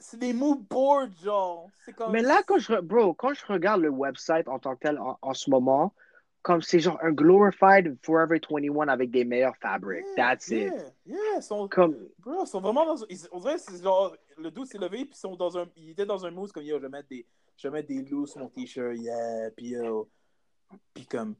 [0.00, 2.12] c'est des mood boards, genre, comme...
[2.12, 5.18] Mais là, quand je, bro, quand je regarde le website en tant que tel en,
[5.20, 5.94] en ce moment,
[6.42, 10.04] comme c'est genre un glorified Forever 21 avec des meilleurs fabrics.
[10.06, 10.72] Yeah, That's it.
[10.72, 14.16] yeah, Yeah, ils sont, Comme, bro, ils sont vraiment dans, ils- on dirait, c'est genre,
[14.38, 16.62] le dos s'est levé, puis ils sont dans un, il était dans un mood comme,
[16.64, 19.68] yo, je vais mettre des, je vais mettre des loups sur mon t-shirt, yeah, puis
[19.68, 20.08] yo,
[20.94, 21.34] puis comme,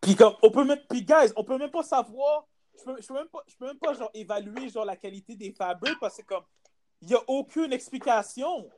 [0.00, 3.06] puis comme, on peut même, puis guys, on peut même pas savoir, je peux, je
[3.06, 6.16] peux même pas, je peux même pas, genre, évaluer, genre, la qualité des fabrics, parce
[6.16, 6.42] que comme,
[7.04, 8.70] il y a aucune explication.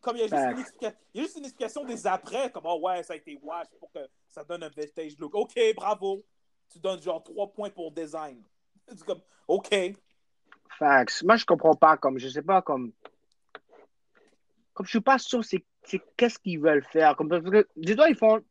[0.00, 0.52] Comme il y, a juste Fact.
[0.56, 3.16] une explica- il y a juste une explication des après, comme oh ouais, ça a
[3.16, 5.34] été wash pour que ça donne un vintage look.
[5.34, 6.24] Ok, bravo.
[6.68, 8.42] Tu donnes genre trois points pour design.
[8.88, 9.68] C'est comme ok.
[10.78, 11.22] facts.
[11.22, 12.92] Moi, je comprends pas, comme, je sais pas, comme,
[14.72, 17.14] comme je suis pas sûr c'est, c'est qu'est-ce qu'ils veulent faire.
[17.14, 18.42] Comme, parce que, dis-toi, ils font,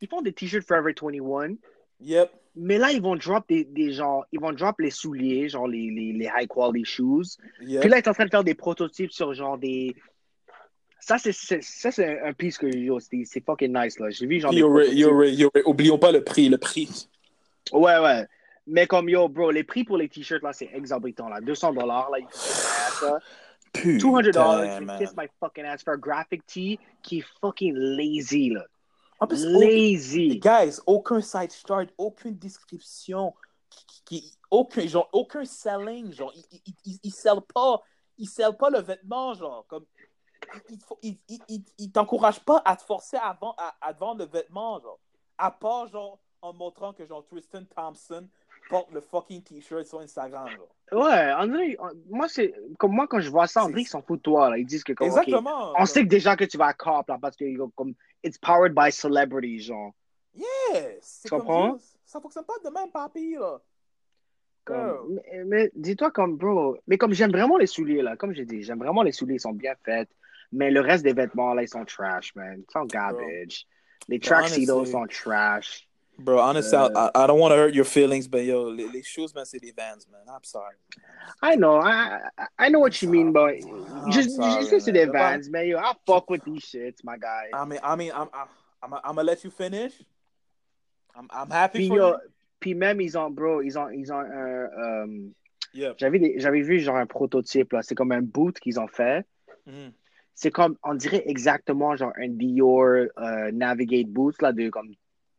[0.00, 1.56] ils font des t-shirts Forever 21,
[2.00, 2.30] Yep.
[2.54, 5.90] mais là, ils vont drop des, des genre, ils vont drop les souliers, genre les,
[5.90, 7.36] les, les high quality shoes.
[7.60, 7.80] Yep.
[7.80, 9.94] Puis là, ils sont en train de faire des prototypes sur genre des.
[11.00, 14.10] Ça, c'est, c'est- ça, c'est un piece que yo, c'est, c'est fucking nice, là.
[14.10, 14.52] J'ai vu genre.
[14.52, 14.62] Des
[15.64, 17.08] oublions pas le prix, le prix.
[17.72, 18.26] Ouais, ouais.
[18.66, 21.40] Mais comme yo, bro, les prix pour les t-shirts, là, c'est exorbitant, là.
[21.40, 23.18] 200 dollars, là, ça.
[23.74, 28.64] 200 dollars, kiss my fucking ass for a graphic tee qui est fucking lazy, là.
[29.20, 30.38] En plus, aucun- Lazy.
[30.38, 33.34] guys, aucun site start, aucune description,
[34.04, 37.82] qui, aucun, genre, aucun selling, genre, ils, ils, ils, ils sellent pas,
[38.16, 39.84] ils sellent pas le vêtement, genre, comme,
[41.92, 44.98] t'encouragent pas à te forcer à, vendre- à, à le vêtement, genre,
[45.36, 48.28] à part, genre, en montrant que, genre, Tristan Thompson
[48.68, 50.68] porte le fucking t-shirt sur Instagram, genre.
[51.04, 51.76] Ouais, André,
[52.08, 52.54] moi, c'est.
[52.78, 54.58] Comme moi, quand je vois ça, André, ils s'en foutent de toi, là.
[54.58, 55.74] Ils disent que, comme, Exactement.
[55.78, 58.90] on sait que déjà que tu vas cop, là, parce que, comme, it's powered by
[58.90, 59.94] celebrities, genre.
[60.34, 61.22] Yes!
[61.24, 61.78] Tu comprends?
[62.04, 63.60] ça, fonctionne pas de même, papy, là.
[64.64, 68.44] Comme, mais, mais dis-toi comme, bro, mais comme j'aime vraiment les souliers, là, comme j'ai
[68.44, 70.10] dit, j'aime vraiment les souliers, ils sont bien faits,
[70.52, 72.62] mais le reste des vêtements, là, ils sont trash, man.
[72.68, 73.66] Ils sont garbage.
[74.08, 75.87] Les tuxedos sont trash.
[76.18, 79.02] Bro, honestly, uh, I, I don't want to hurt your feelings, but yo, les, les
[79.02, 80.22] shoes, man, c'est des Vans, man.
[80.28, 80.74] I'm sorry.
[81.40, 82.18] I know, I
[82.58, 83.54] I know what you mean, but
[84.10, 85.66] just just just des Vans, man.
[85.68, 87.50] Yo, I fuck with these shits, my guy.
[87.54, 88.48] I mean, I mean, I'm I'm
[88.82, 89.92] I'm, I'm gonna let you finish.
[91.14, 92.18] I'm I'm happy puis, for yo, you.
[92.60, 95.34] Puis même ils ont, bro, ils ont ils ont un um,
[95.74, 95.92] Yeah.
[95.98, 99.26] j'avais j'avais vu genre un prototype là, c'est comme un boot qu'ils ont fait.
[99.66, 99.92] Mhm.
[100.34, 104.94] C'est comme on dirait exactement genre un Dior euh, Navigate boots là de comme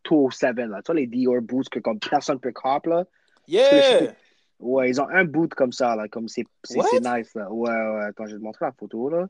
[0.10, 3.06] 207 là, tu vois les Dior boots que comme personne peut cop là.
[3.48, 4.14] Yeah.
[4.60, 7.50] Ouais, ils ont un boot comme ça, là, comme c'est nice, là.
[7.50, 9.30] Ouais, ouais, attends, je vais te montrer la photo, là.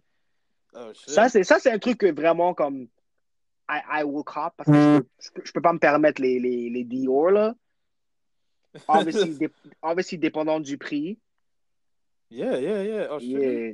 [0.74, 1.10] Oh shit.
[1.10, 2.88] Ça, c'est ça, c'est un truc que vraiment, comme,
[3.70, 6.22] I, I will cop, parce que je, peux, je, peux, je peux pas me permettre
[6.22, 7.56] les, les, les Dior, là.
[8.88, 9.50] Obviously, dé,
[9.84, 11.20] obviously, dépendant du prix.
[12.30, 13.08] yeah, yeah, yeah.
[13.12, 13.30] Oh shit.
[13.30, 13.74] Yeah.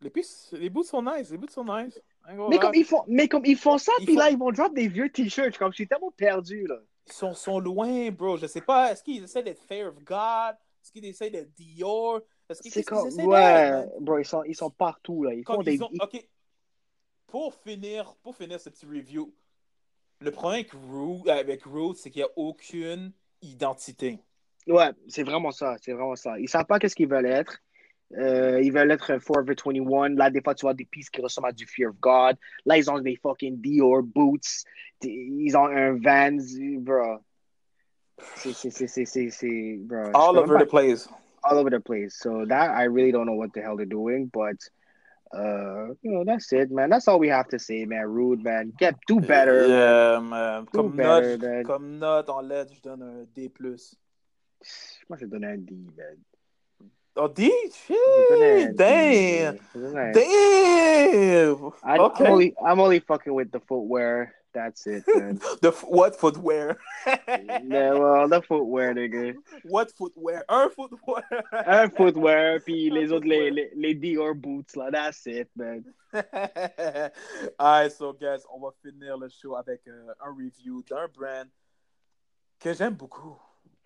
[0.00, 1.30] Les boots sont nice.
[1.30, 2.00] Les boots sont nice.
[2.48, 4.50] Mais comme, ils font, mais comme ils font ça, Ils puis font- là, ils vont
[4.50, 6.78] drop des vieux t-shirts, comme, je suis tellement perdu, là.
[7.06, 8.36] Ils sont, sont loin, bro.
[8.38, 8.92] Je sais pas.
[8.92, 10.56] Est-ce qu'ils essaient d'être Fair of God?
[10.82, 12.20] Est-ce qu'ils essaient d'être Dior?
[12.48, 15.34] Est-ce qu'ils qu'ils comme, essaient d'être, ouais, bro, ils sont, ils sont partout, là.
[15.34, 15.82] Ils Comme font ils des...
[15.82, 16.26] ont- Ok.
[17.26, 19.34] Pour finir, pour finir ce petit review,
[20.20, 24.18] le problème avec Root, avec Root, c'est qu'il n'y a aucune identité.
[24.66, 26.38] Ouais, c'est vraiment ça, c'est vraiment ça.
[26.38, 27.58] Ils savent pas qu'est-ce qu'ils veulent être.
[28.16, 30.10] Euh, ils veulent être Forever 21.
[30.10, 32.36] Là, des fois, tu vois des pistes qui ressemblent à du Fear of God.
[32.64, 34.64] Là, ils ont des fucking Dior boots.
[35.02, 36.38] Ils ont un Vans,
[36.80, 37.18] bro.
[38.18, 40.10] C'est, bro.
[40.14, 41.08] All over the place.
[41.44, 42.16] all over the place.
[42.18, 44.56] So that, I really don't know what the hell they're doing, but,
[45.36, 46.90] uh, you know, that's it, man.
[46.90, 48.06] That's all we have to say, man.
[48.06, 48.72] Rude, man.
[48.78, 49.66] Get, do better.
[49.66, 50.64] Yeah, man.
[50.64, 51.64] Do Comme, better, note, man.
[51.64, 53.50] comme note en lettres, je donne un D+.
[55.08, 56.16] Moi, je vais donner un D, man.
[57.16, 57.48] Oh, D?
[57.88, 58.76] Je vais donner Shit!
[58.76, 59.54] Damn!
[59.54, 59.60] man.
[59.72, 61.70] Je vais donner un Damn!
[61.84, 62.24] I, okay.
[62.24, 64.34] I'm only I'm only fucking with the footwear.
[64.52, 65.40] That's it, man.
[65.62, 66.78] The what footwear?
[67.06, 69.34] yeah, well, the footwear, nigga.
[69.64, 70.44] What footwear?
[70.48, 71.24] Un footwear.
[71.52, 74.90] Un footwear, puis les autres, les, les, les Dior boots, là.
[74.90, 75.84] That's it, man.
[77.60, 81.48] Alright, so guys, on va finir le show avec euh, un review d'un brand
[82.60, 83.36] que j'aime beaucoup.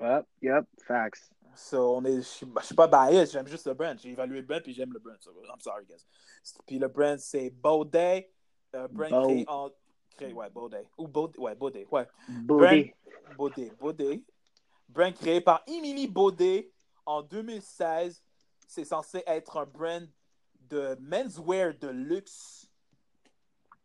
[0.00, 1.30] Yep, yep, facts.
[1.60, 3.98] So, on est, je suis- pas biased, j'aime juste le brand.
[3.98, 5.16] J'ai évalué le brand puis j'aime le brand.
[5.20, 6.04] So, I'm sorry, guys.
[6.66, 8.30] Puis le brand, c'est Baudet.
[8.72, 9.70] Un brand Beau- créé en.
[10.16, 10.84] Créé, ouais, Baudet.
[10.96, 12.06] Ou Baudet, ouais, Baudet, ouais.
[12.28, 12.92] Booty.
[13.36, 14.22] Baudet, Baudet.
[14.88, 16.70] Brand créé par Emily Baudet
[17.04, 18.22] en 2016.
[18.68, 20.08] C'est censé être un brand
[20.68, 22.68] de menswear de luxe.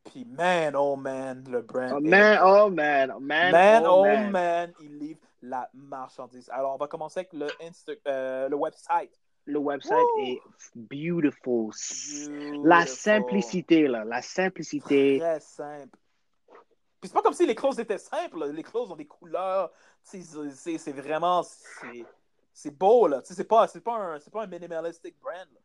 [0.04, 1.94] Puis man, oh man, le brand.
[1.96, 4.32] Oh, est- man, oh man, man, Man, oh, oh man.
[4.32, 6.50] man, il livre la marchandise.
[6.52, 9.12] Alors, on va commencer avec le, Insta euh, le website.
[9.46, 10.22] Le website Woo!
[10.24, 10.40] est
[10.74, 11.72] beautiful.
[12.64, 15.20] La simplicité, là, la simplicité.
[15.20, 15.98] Très simple.
[17.02, 18.40] Puis c'est pas comme si les clauses étaient simples.
[18.40, 18.48] là.
[18.48, 19.70] Les clauses ont des couleurs.
[20.10, 21.44] Tu sais, C'est c'est- c'est vraiment.
[21.44, 22.06] C'est
[22.54, 23.22] c'est beau, là.
[23.22, 25.36] Tu sais, C'est pas, c'est pas, un- c'est pas un minimalistic brand.
[25.54, 25.60] là.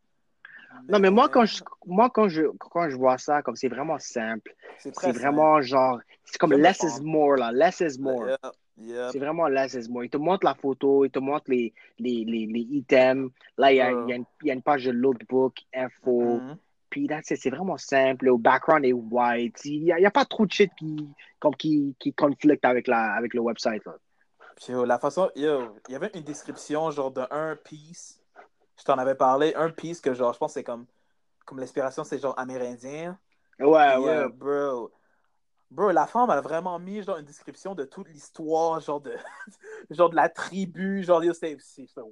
[0.88, 3.98] Non, mais moi, quand je, moi, quand je, quand je vois ça, comme c'est vraiment
[3.98, 8.36] simple, C'est vraiment genre, c'est comme less is more, là, less is more.
[8.80, 9.10] Yep.
[9.12, 10.04] C'est vraiment more.
[10.04, 13.30] Il te montre la photo, il te montre les, les, les, les items.
[13.56, 14.02] Là, il y, a, Ouais.
[14.06, 16.38] il, y a une, il y a une page de lookbook, info.
[16.40, 16.56] Mhm.
[16.90, 17.22] Puis it.
[17.24, 18.26] c'est vraiment simple.
[18.26, 19.64] Le background est white.
[19.64, 23.34] Il n'y a, pas trop de shit qui, comme qui, qui conflicte avec, la, avec
[23.34, 23.84] le website.
[23.84, 23.96] Là.
[24.56, 28.20] Puis, yo, la façon, yo, il y avait une description genre de un piece.
[28.78, 30.86] Je t'en avais parlé, un piece que genre, je pense que c'est comme,
[31.44, 33.18] comme l'inspiration, c'est genre amérindien.
[33.60, 34.22] Ouais, Puis, ouais.
[34.22, 34.90] yo, bro.
[35.70, 39.12] Bro, la femme, a vraiment mis genre une description de toute l'histoire, genre de,
[39.90, 41.56] genre de la tribu, genre, yo, c'est,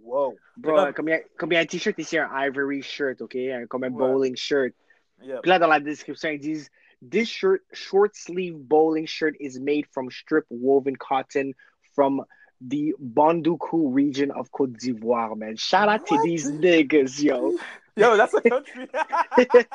[0.03, 0.35] wow.
[0.59, 2.83] Bro, comme- comme il y a, comme il y a un t-shirt ici, un ivory
[2.83, 3.35] shirt, OK?
[3.37, 3.99] Un- comme un Ouais.
[4.13, 4.75] bowling shirt.
[5.23, 5.41] Yep.
[5.43, 6.69] Puis là, dans la description, ils disent
[7.11, 11.53] This shirt, short sleeve bowling shirt is made from strip woven cotton
[11.95, 12.25] from
[12.61, 15.57] the Bonduku region of Côte d'Ivoire, man.
[15.57, 17.55] Shout out to these niggas, yo.
[17.97, 18.89] Yo, that's a country.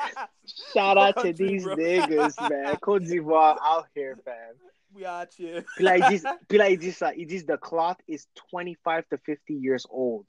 [0.74, 1.76] Shout out to Country, these bro.
[1.76, 2.76] niggas, man.
[2.76, 4.54] Côte d'Ivoire out here, fam.
[4.94, 5.64] We out here.
[5.76, 7.12] Puis là, ils disent, puis là, ils disent ça.
[7.14, 10.26] Ils disent the cloth is 25 to 50 years old.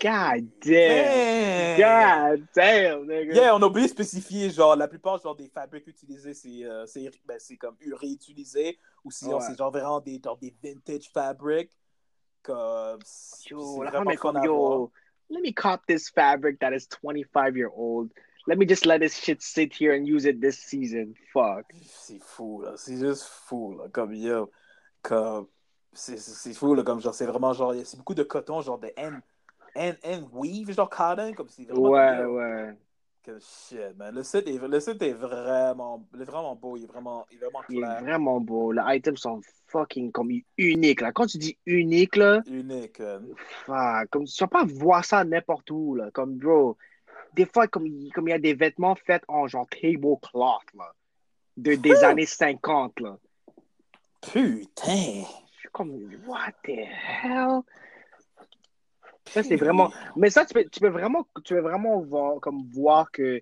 [0.00, 1.78] God damn.
[1.78, 1.78] Damn.
[1.78, 3.34] God damn, nigga.
[3.34, 6.84] Yeah, on a oublié de spécifier, genre, la plupart genre, des fabriques utilisés, c'est euh,
[7.24, 9.44] ben, comme réutilisé, ou sinon Ouais.
[9.46, 11.70] c'est genre vraiment des, genre, des vintage fabrics.
[12.42, 14.92] Comme, c'est Yo, la vraiment femme est comme, yo,
[15.32, 18.10] let me cop this fabric that is 25 year old.
[18.46, 21.14] Let me just let this shit sit here and use it this season.
[21.32, 21.66] Fuck.
[21.86, 22.72] C'est fou, là.
[22.76, 23.84] C'est juste fou, là.
[23.92, 24.50] Comme, yo,
[25.00, 25.46] comme,
[25.92, 26.82] c'est c'est- c'est fou, là.
[26.82, 29.20] Comme, genre, c'est vraiment, genre, c'est beaucoup de coton, genre, de N.
[29.76, 31.88] and, and weave, genre cotton, comme si vraiment.
[31.90, 32.76] Ouais, ouais.
[33.22, 34.12] Que shit, man.
[34.12, 37.36] Le site est, le site est vraiment, il est vraiment beau, il est vraiment, il
[37.36, 38.00] est vraiment Il est clair.
[38.02, 38.72] vraiment beau.
[38.72, 39.40] Les items sont
[39.72, 41.00] fucking comme uniques.
[41.00, 41.12] Là.
[41.12, 43.00] Quand tu dis unique, là, Unique.
[43.00, 43.18] euh.
[43.66, 45.94] fuck, comme, tu vas pas voir ça n'importe où.
[45.96, 46.10] Là.
[46.12, 46.76] Comme, bro,
[47.34, 50.92] des fois, comme il comme il y a des vêtements faits en genre tablecloth, là,
[51.56, 53.00] de, des années 50.
[53.00, 53.18] Là.
[54.20, 55.24] Putain.
[55.54, 55.90] Je suis comme,
[56.26, 56.70] what the
[57.22, 57.60] hell?
[59.28, 59.90] Ça, c'est vraiment.
[60.16, 63.40] Mais ça, tu peux, tu peux vraiment, tu peux vraiment voir, comme voir que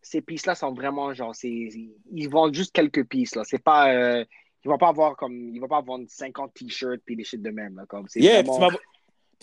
[0.00, 3.42] ces pistes-là sont vraiment genre, c'est, ils vendent juste quelques pistes, là.
[3.44, 3.92] C'est pas.
[3.92, 4.24] euh,
[4.64, 5.50] ils vont pas avoir comme.
[5.54, 7.86] Ils vont pas vendre 50 t-shirts puis des shit de même, là.
[7.86, 8.70] Comme, c'est Yeah, vraiment-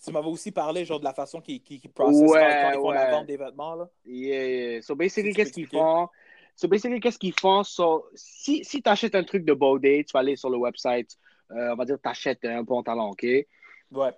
[0.03, 2.91] tu m'avais- aussi parlé genre de la façon qu'ils qu'ils processent Ouais, quand, ils font
[2.91, 3.89] la vente des vêtements là.
[4.05, 4.81] Yeah, yeah.
[4.81, 6.09] So basically, qu'est-ce qu'ils font?
[6.55, 7.63] So basically, qu'est-ce qu'ils font?
[7.63, 11.17] So, si si tu achètes un truc de Baudet, tu vas aller sur le website,
[11.51, 13.23] euh, on va dire, tu achètes un pantalon, OK?
[13.23, 14.11] Ouais.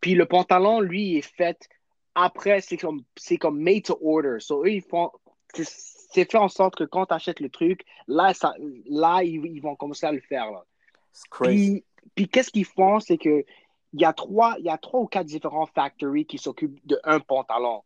[0.00, 1.58] Puis le pantalon, lui, il est fait
[2.14, 4.36] après, c'est comme, c'est comme made to order.
[4.40, 5.10] So, eux, ils font.
[6.10, 8.54] C'est- fait en sorte que quand tu achètes le truc, là, ça,
[8.88, 10.50] là ils, ils vont commencer à le faire.
[10.50, 10.64] Là.
[11.30, 11.84] Puis,
[12.14, 13.44] puis qu'est-ce qu'ils font, c'est que
[13.92, 17.00] il y a trois, il y a trois ou quatre différents factories qui s'occupent de
[17.04, 17.82] un pantalon.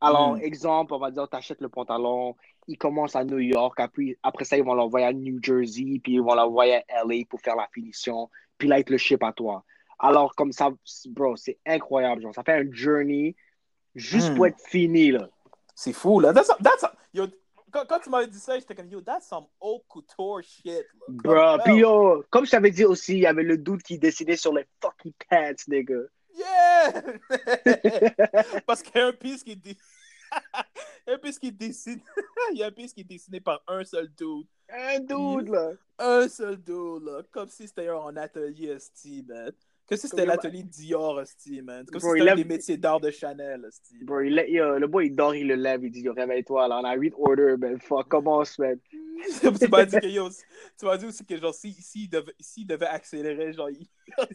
[0.00, 0.40] Alors, Mm.
[0.42, 2.34] exemple, on va dire, tu achètes le pantalon,
[2.66, 6.14] il commence à New York, après, après ça, ils vont l'envoyer à New Jersey, puis
[6.14, 9.22] ils vont l'envoyer à LA pour faire la finition, puis là, ils te le ship
[9.22, 9.64] à toi.
[9.98, 10.70] Alors, comme ça,
[11.08, 12.22] bro, c'est incroyable.
[12.22, 13.34] Genre, ça fait un journey
[13.94, 14.34] juste Mm.
[14.34, 15.28] pour être fini, là.
[15.74, 16.32] C'est fou là.
[16.32, 17.26] That's, that's, yo,
[17.74, 20.86] quand, quand tu m'avais dit ça, j'étais comme yo, that's some haute couture shit.
[21.08, 24.36] Bro, puis yo, comme je t'avais dit aussi, il y avait le doute qui dessinait
[24.36, 26.02] sur les fucking pants, nigga.
[26.34, 27.02] Yeah!
[28.66, 29.58] Parce qu'il y a un piece qui
[31.06, 32.02] un piece qui est dessiné.
[32.52, 34.46] il y a un piece qui est dessiné par un seul dude.
[34.68, 35.72] Un dude, là.
[35.98, 37.22] Un seul dude, là.
[37.30, 39.52] Comme si c'était un atelier, esti, man.
[39.86, 41.84] Comme si c'était l'atelier Dior, esti, man.
[41.84, 43.98] Comme si c'était lève- des métiers d'art de Chanel, esti.
[44.02, 46.78] Bro, il, lè- yo, le boy, il dort, il le lève, il dit, réveille-toi, là,
[46.80, 48.78] on a 8 orders, man, fuck, commence, man.
[49.40, 50.28] tu m'as dit que, yo,
[50.78, 53.86] tu m'as dit aussi que, genre, s'il si, s'il devait, s'il devait accélérer, genre, il...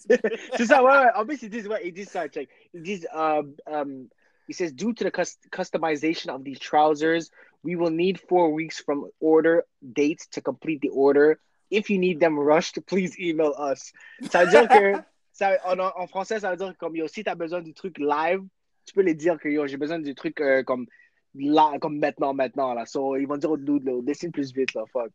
[0.55, 2.47] C'est ça, ouais, ouais, en plus, ils disent, ouais, ils disent ça, check.
[2.73, 4.07] Ils disent, um, um,
[4.47, 7.31] he says, due to the cus- customization of these trousers,
[7.63, 11.39] we will need four weeks from order date to complete the order.
[11.71, 13.91] If you need them rushed, please email us.
[14.31, 15.03] Ça veut dire que,
[15.39, 18.41] ça, en, en français, ça veut dire comme, yo, si t'as besoin du truc live,
[18.85, 20.85] tu peux les dire que, yo, j'ai besoin du truc euh, comme,
[21.33, 22.85] là, comme maintenant, maintenant, là.
[22.85, 25.11] So, ils vont dire au dude, là, dessine plus vite, là, fuck.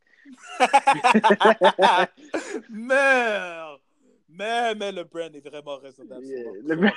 [4.36, 6.24] Mais, mais le brand est vraiment raisonnable.
[6.24, 6.92] Yeah, le brand-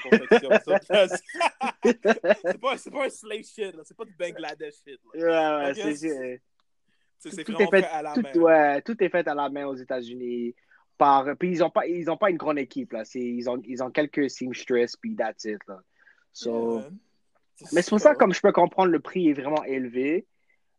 [1.83, 3.83] c'est pas, pas un slave shit, là.
[3.83, 5.61] C'est pas du Bangladesh shit, là.
[5.61, 6.41] Ouais, ouais, c'est
[7.19, 8.33] tout est fait, fait à la tout, main.
[8.33, 10.55] ouais, tout est fait à la main aux États-Unis.
[10.97, 12.93] Par, puis ils n'ont pas, ils ont pas une grande équipe.
[12.93, 13.03] Là.
[13.13, 15.59] Ils, ont, ils ont quelques seamstress, puis that's it.
[15.67, 15.79] Là.
[16.33, 20.25] So, Yeah, mais c'est pour ça, comme je peux comprendre, le prix est vraiment élevé.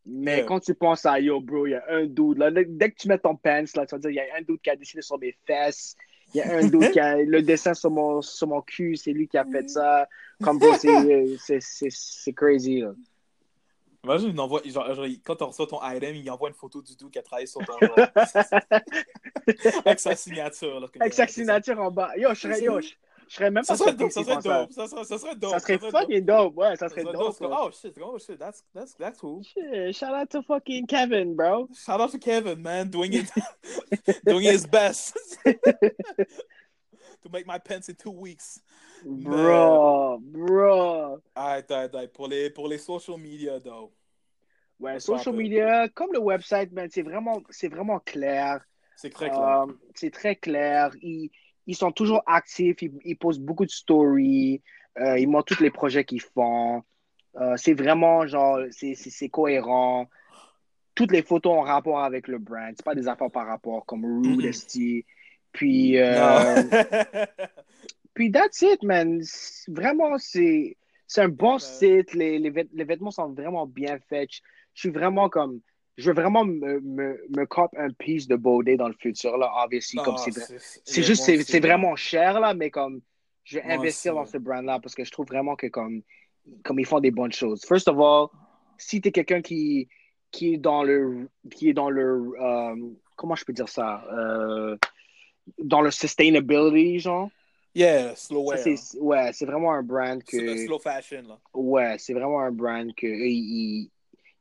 [0.07, 0.45] Mais Yeah.
[0.47, 2.39] quand tu penses à yo, bro, il y a un dude.
[2.39, 4.43] Là, dès que tu mets ton pants, là, tu vas dire, il y a un
[4.43, 5.97] dude qui a dessiné sur mes fesses.
[6.33, 8.97] Il y a un dude qui a le dessin sur mon, sur mon cul.
[8.97, 10.09] C'est lui qui a fait ça.
[10.43, 12.81] Comme, bro, c'est crazy.
[12.81, 12.95] Là.
[14.05, 14.89] Imagine, il envoie, genre,
[15.25, 17.61] quand on reçoit ton item, il envoie une photo du dude qui a travaillé sur
[17.65, 17.75] ton.
[19.85, 20.81] Avec sa signature.
[20.81, 22.13] Là, Avec sa signature en bas.
[22.17, 22.91] Yo, je serais, yo, je,
[23.29, 24.73] je serais même Ça, pas ça serait dope, ça serait dope.
[24.73, 25.51] Ça serait, ça serait dope.
[25.51, 27.37] Ça serait fucking dope, ouais, ça Ça serait dope.
[27.41, 29.43] Oh shit, oh shit, that's, that's, that's, that's cool.
[29.43, 31.69] Shit, shout out to fucking Kevin, bro.
[31.75, 33.31] Shout out to Kevin, man, doing it,
[34.25, 38.61] doing his best to make my pants in two weeks.
[39.05, 41.19] Bro, bro.
[42.15, 43.93] Pour les, pour les social media, though.
[44.81, 48.65] Ouais, social media, comme le website, man, c'est vraiment, c'est vraiment clair.
[48.97, 49.63] C'est très clair.
[49.63, 50.91] Euh, c'est très clair.
[51.03, 51.31] Ils,
[51.67, 52.83] ils sont toujours actifs.
[52.83, 54.63] Ils, ils postent beaucoup de stories.
[55.01, 56.83] Euh, ils montrent tous les projets qu'ils font.
[57.37, 60.07] Euh, c'est vraiment genre, c'est, cohérent.
[60.95, 62.73] Toutes les photos ont rapport avec le brand.
[62.77, 64.49] C'est pas des affaires par rapport comme Rude, Mhm.
[64.49, 65.05] Esti.
[65.53, 66.63] Puis, euh.
[68.19, 69.23] puis that's it, man.
[69.69, 70.77] Vraiment, c'est,
[71.19, 71.61] un bon Ouais.
[71.61, 72.15] site.
[72.15, 74.29] Les, les, vêt- les vêtements sont vraiment bien faits.
[74.75, 75.61] Je, suis vraiment comme,
[75.97, 79.53] je veux vraiment me, me, me cop un piece de Baudet dans le futur, là,
[79.65, 80.17] obviously, Ah,
[80.85, 83.01] c'est, juste, moi c'est, vraiment cher, là, mais comme,
[83.45, 86.03] je vais Moi investir aussi, dans ce brand-là parce que je trouve vraiment que comme,
[86.65, 87.65] comme ils font des bonnes choses.
[87.67, 88.27] First of all,
[88.79, 89.89] si tu es quelqu'un qui,
[90.33, 92.77] qui est dans le, qui est dans le, euh,
[93.15, 94.77] comment je peux dire ça, Euh,
[95.59, 97.31] dans le sustainability, genre,
[97.75, 98.59] Yeah, slow wear.
[98.59, 101.39] c'est, ouais, c'est vraiment un brand que, Slow- Slow fashion, là.
[101.55, 103.91] ouais, c'est vraiment un brand que ils,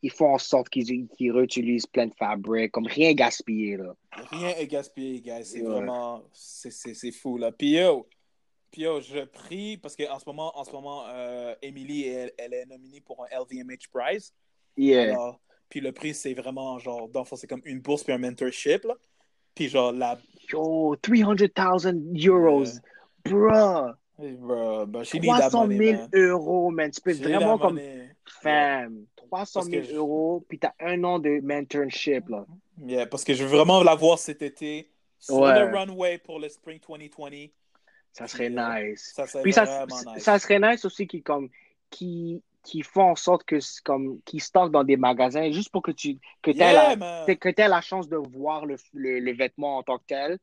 [0.02, 3.96] ils font en sorte qu'ils, qu'ils réutilisent plein de fabriques, comme rien gaspillé, là.
[4.32, 5.44] Rien est gaspillé, guys.
[5.46, 5.68] C'est Ouais.
[5.68, 6.24] vraiment.
[6.34, 7.52] C'est fou, là.
[7.52, 8.08] Puis yo,
[8.72, 12.54] Puis yo, je prie, parce qu'en ce moment, en ce moment euh, Emily, elle, elle,
[12.54, 14.34] est nominée pour un LVMH Prize.
[14.78, 15.14] Yeah.
[15.14, 18.84] Alors, puis le prix, c'est vraiment genre, dans c'est comme une bourse puis un mentorship.
[18.86, 18.96] Là.
[19.56, 20.18] Puis genre, la.
[20.52, 22.64] Yo, 300,000 euros.
[24.20, 26.10] Hey, bro, she need that 300 money, 000 man.
[26.14, 26.92] euros, man.
[26.92, 28.10] Tu peux She vraiment comme money.
[28.42, 29.06] femme.
[29.18, 32.46] 300 Parce que 000 je- euros, puis t'as un an de mentorship, là.
[32.84, 35.60] Yeah, parce que je veux vraiment la voir cet été sur Ouais.
[35.60, 37.48] le runway pour le Spring 2020.
[38.14, 38.82] Ça serait Yeah.
[38.82, 39.12] nice.
[39.16, 40.24] Ça serait Puis ça, nice.
[40.24, 41.50] ça serait nice aussi qui comme
[41.92, 45.92] qui qui font en sorte que comme qui stockent dans des magasins juste pour que
[45.92, 49.78] tu que tu yeah, la que t'aies la chance de voir le, le, le vêtement
[49.78, 50.38] en tant que tel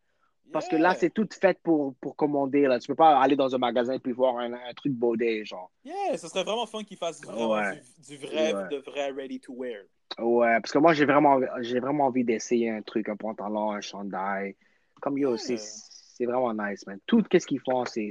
[0.52, 3.54] parce que là c'est tout fait pour pour commander là tu peux pas aller dans
[3.54, 6.96] un magasin puis voir un, un truc baudet genre Yeah, ce serait vraiment fun qu'ils
[6.98, 7.80] fassent vraiment Ouais.
[8.08, 8.68] du, du vrai, Ouais.
[8.70, 9.82] de vrai ready to wear.
[10.18, 13.80] ouais parce que moi j'ai vraiment j'ai vraiment envie d'essayer un truc un pantalon un
[13.80, 14.54] chandail
[15.00, 15.56] comme yo Yeah.
[15.58, 18.10] c'est vraiment nice man tout qu'est-ce qu'ils font c'est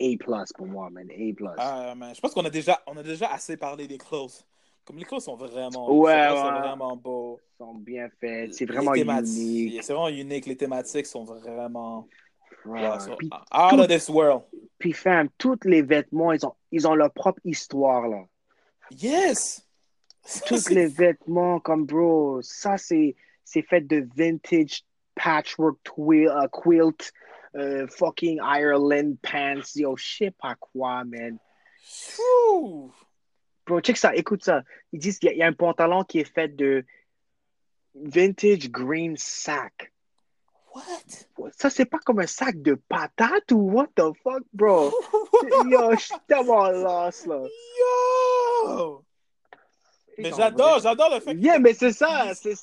[0.00, 2.96] A plus pour moi man A plus Ah, man, je pense qu'on a déjà, on
[2.96, 4.44] a déjà assez parlé des clothes.
[4.84, 6.60] Comme les clothes sont vraiment, Ouais, ouais.
[6.60, 7.38] vraiment beau.
[7.40, 10.46] Ils sont bien faits c'est vraiment unique C'est vraiment unique.
[10.46, 12.08] Les thématiques sont vraiment
[12.64, 12.88] Ouais.
[12.88, 14.42] ouais, sont Puis, out tout- of this world.
[14.78, 18.24] puis femme, tous les vêtements, ils ont, ils ont leur propre histoire, là.
[18.90, 19.66] Yes!
[20.46, 24.84] Tous les vêtements, comme bro, ça, c'est, fait de vintage
[25.16, 27.12] patchwork twi- uh, quilt,
[27.56, 31.38] euh, fucking Ireland pants, yo, je sais pas quoi, man.
[32.52, 32.90] Ouh.
[33.66, 34.62] Bro, check ça, écoute ça.
[34.92, 36.84] Ils disent qu'il y a, il y a un pantalon qui est fait de
[37.94, 39.92] vintage green sack.
[40.74, 41.50] What?
[41.58, 44.90] Ça, c'est pas comme un sac de patates ou what the fuck, bro?
[45.68, 47.42] Yo, je suis tellement lost, là.
[48.64, 49.04] Yo!
[50.18, 52.54] Mais j'adore, j'adore le fait que Yeah, mais c'est ça, c'est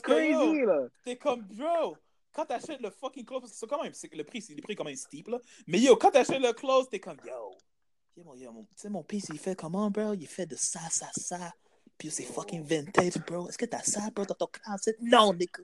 [0.00, 0.86] que, yo, crazy, là.
[1.04, 1.96] T'es comme, bro,
[2.32, 4.62] quand t'achètes le fucking clothes, parce que c'est quand même, c'est- le prix, c'est le
[4.62, 5.38] prix quand même steep, là.
[5.66, 7.56] Mais yo, quand t'achètes le clothes, t'es comme, yo,
[8.16, 10.12] mon, mon- tu sais, mon piece, il fait comment, bro?
[10.14, 11.52] Il fait de ça, ça, ça.
[11.98, 13.48] Puis c'est fucking vintage, bro.
[13.48, 14.96] Est-ce que t'as ça, bro, dans ton closet?
[15.00, 15.62] Non, nigga.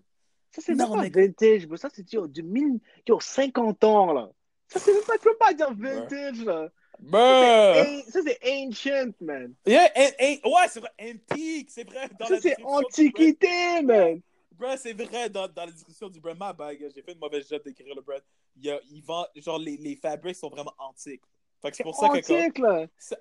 [0.50, 1.22] Ça, c'est Non, pas nigga.
[1.22, 1.76] vintage, bro.
[1.76, 4.30] Ça, c'est yo, du mille, yo, 50 ans, là.
[4.68, 6.70] Ça, c'est même pas, tu peux pas dire vintage, là.
[7.00, 7.18] Bro!
[7.20, 9.54] An- Ça, c'est ancient, man.
[9.66, 12.08] Yeah, ouais, c'est vrai, antique, c'est vrai.
[12.18, 14.20] Dans Ça, c'est du antiquité, man.
[14.52, 17.48] Bro, c'est vrai, dans, dans la description du brand, ma bag, j'ai fait une mauvaise
[17.48, 18.20] job d'écrire le brand.
[18.56, 21.22] Il, y a, il vend, genre, les, les fabrics sont vraiment antiques.
[21.60, 22.86] Fait que c'est C'est pour ça que, comme, antique, là.
[22.98, 23.18] c'est.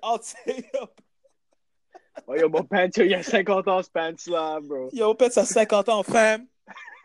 [2.26, 4.88] Oh, yo, mon pants, yo, il y a 50 ans, ce pants-là, bro.
[4.92, 6.46] Yo, pète, ça a 50 ans, femme.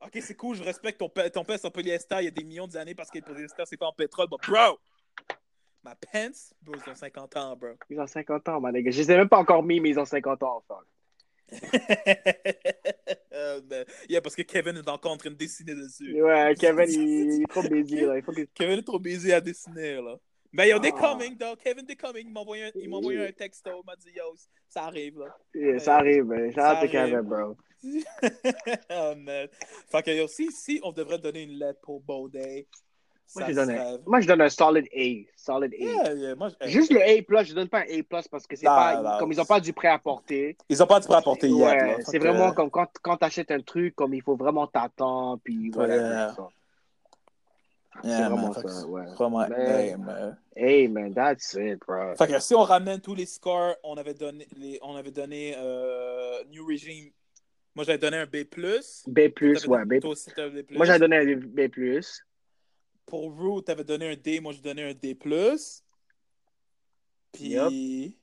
[0.00, 2.66] ok, c'est cool, je respecte ton, ton pète en polyester il y a des millions
[2.66, 4.26] d'années parce que le polyester, c'est pas en pétrole.
[4.28, 4.78] But bro,
[5.84, 7.68] ma pants, bro, ils ont 50 ans, bro.
[7.88, 8.90] Ils ont 50 ans, man, les gars.
[8.90, 10.86] Je les ai même pas encore mis, mais ils ont 50 ans, fuck.
[13.32, 16.20] Euh, yeah, parce que Kevin est encore en train de dessiner dessus.
[16.22, 18.16] Ouais, Kevin, il, il est trop busy, là.
[18.16, 18.42] Il faut que...
[18.54, 20.16] Kevin est trop busy à dessiner, là.
[20.52, 21.00] Mais yo, they Ah.
[21.00, 21.56] coming, though.
[21.56, 22.26] Kevin, they coming.
[22.26, 23.70] Il m'a envoyé un, il envoyé un texto.
[23.70, 24.34] Il m'a dit, yo,
[24.68, 25.36] ça arrive, là.
[25.54, 26.52] Yeah, ça arrive, man.
[26.52, 27.56] Shout out to Kevin, bro.
[28.90, 29.48] oh, man.
[29.90, 32.66] Fait que yo, si, si on devrait donner une lettre pour Baudet,
[33.36, 35.30] Moi, je donne, un, moi, je donne un solid A.
[35.36, 35.76] Solid A.
[35.76, 38.66] Yeah, yeah, moi, je- Juste le A+, je donne pas un A+, parce que c'est
[38.66, 39.00] Non, pas...
[39.02, 39.18] non.
[39.18, 40.56] Comme ils ont pas du prêt à porter.
[40.68, 43.16] Ils ont pas du prêt à porter yet, Ouais, c'est que- vraiment comme quand, quand
[43.18, 45.96] t'achètes un truc, comme il faut vraiment t'attendre, puis voilà.
[45.96, 46.34] Yeah.
[46.34, 46.48] ça.
[48.02, 49.06] Yeah, c'est vraiment ça, ouais.
[49.16, 50.38] Vraiment, hey, man.
[50.56, 52.14] Hey, man, that's it, bro.
[52.16, 55.54] Fait que si on ramène tous les scores, on avait donné, les, on avait donné
[55.56, 57.10] euh, New Regime.
[57.74, 58.44] Moi, j'avais donné un B+.
[59.06, 59.18] B+,
[59.68, 60.02] ouais.
[60.04, 60.64] aussi, B+.
[60.72, 61.70] Moi, j'avais donné un B+.
[63.10, 65.14] Pour Rue, t'avais donné un D, moi, j'ai donné un D+.
[65.14, 67.50] Puis...
[67.50, 68.14] Yup.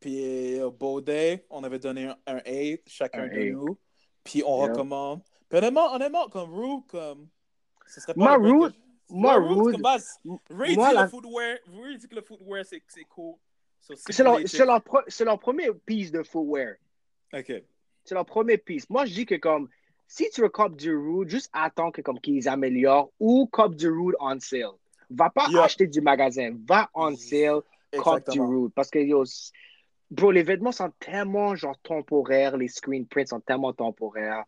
[0.00, 3.50] Puis euh, Baudet, on avait donné un, un A, chacun Un de A.
[3.52, 3.78] nous.
[4.22, 5.22] Puis on recommande.
[5.48, 7.28] Puis honnêtement, honnêtement, comme Rue, comme...
[7.86, 8.74] Ce serait Moi, que je-
[9.08, 10.18] moi, comme base,
[10.50, 13.36] Ray moi, dit la- le footwear, Ray dit que le footwear, c'est cool.
[13.80, 14.82] So, C'est leur, leur,
[15.26, 16.74] leur premier piece de footwear.
[17.32, 17.52] Ok.
[18.04, 18.88] C'est leur premier piece.
[18.90, 19.68] Moi, je dis que comme,
[20.06, 23.88] si tu veux Cop du Rude, juste attends que comme qu'ils améliorent ou Cop du
[23.88, 24.72] Rude on sale.
[25.10, 26.56] Va pas acheter du magasin.
[26.66, 27.60] Va on sale,
[27.96, 28.40] Cop du.
[28.40, 28.72] Rude.
[28.74, 29.24] Parce que, yo,
[30.10, 32.56] bro, les vêtements sont tellement, genre, temporaires.
[32.56, 34.44] Les screen prints sont tellement temporaires.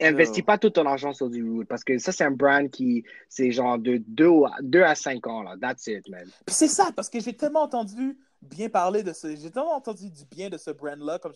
[0.00, 1.68] Investis pas tout ton argent sur du Rude.
[1.68, 5.26] Parce que ça, c'est un brand qui, c'est genre de 2 à, 2 à 5
[5.26, 5.54] ans, là.
[5.60, 6.28] That's it, man.
[6.44, 9.36] Puis c'est ça, parce que j'ai tellement entendu bien parler de ce.
[9.36, 11.18] J'ai tellement entendu du bien de ce brand-là.
[11.18, 11.32] Comme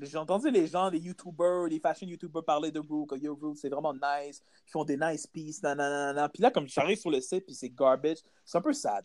[0.00, 3.56] j'ai entendu les gens, les YouTubers, les fashion YouTubers parler de Rue, que Yo, Rue,
[3.56, 4.42] c'est vraiment nice.
[4.66, 6.28] Ils font des nice pieces, nanana.
[6.28, 9.04] Puis là, comme j'arrive sur le site, puis c'est garbage, c'est un peu sad.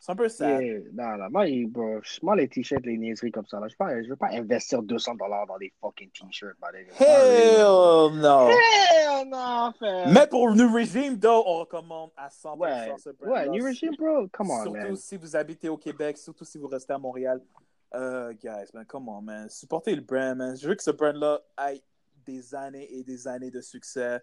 [0.00, 0.62] C'est un peu sad.
[0.62, 3.74] Yeah, non, non, moi, il- bro, moi, les t-shirts, les niaiseries comme ça, là, je
[3.84, 6.56] ne veux pas investir 200 dollars dans des fucking t-shirts.
[7.00, 8.48] Hell no!
[8.48, 9.72] Hell no!
[9.76, 10.08] faire.
[10.08, 13.96] Mais pour New Regime, though, on recommande à 100% Ouais, ce brand ouais, New Regime,
[13.98, 14.28] bro.
[14.32, 14.96] Come on, surtout man.
[14.96, 17.42] si vous habitez au Québec, surtout si vous restez à Montréal.
[17.94, 19.48] Euh, guys, man, come on, man.
[19.48, 20.56] Supportez le brand, man.
[20.56, 21.82] Je veux que ce brand-là ait
[22.26, 24.20] des années et des années de succès.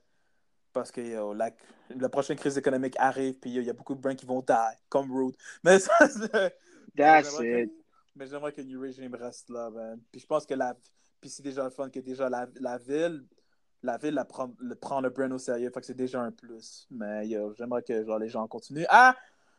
[0.71, 1.51] Parce que yo, la,
[1.89, 4.53] la prochaine crise économique arrive, puis il y a beaucoup de brands qui vont die,
[4.89, 5.35] comme Rude.
[5.63, 6.55] Mais ça, c'est-
[6.95, 7.71] That's it.
[8.15, 9.99] Mais j'aimerais que New Regime reste là, man.
[10.11, 10.75] Puis je pense que la.
[11.19, 13.25] Puis c'est déjà le fun que déjà la, la ville.
[13.83, 15.69] La ville la prend, le, prend le brand au sérieux.
[15.73, 16.87] Fait que c'est déjà un plus.
[16.89, 19.15] Mais yo, j'aimerais que genre, les gens continuent à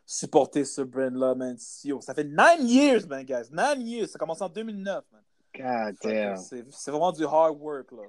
[0.09, 1.57] supporter ce brand-là, man.
[1.83, 3.49] Yo, ça fait 9 years, man, guys.
[3.51, 4.07] 9 years.
[4.07, 5.21] Ça commence en 2009, man.
[5.53, 6.37] God damn.
[6.37, 8.03] C'est vraiment du hard work, là.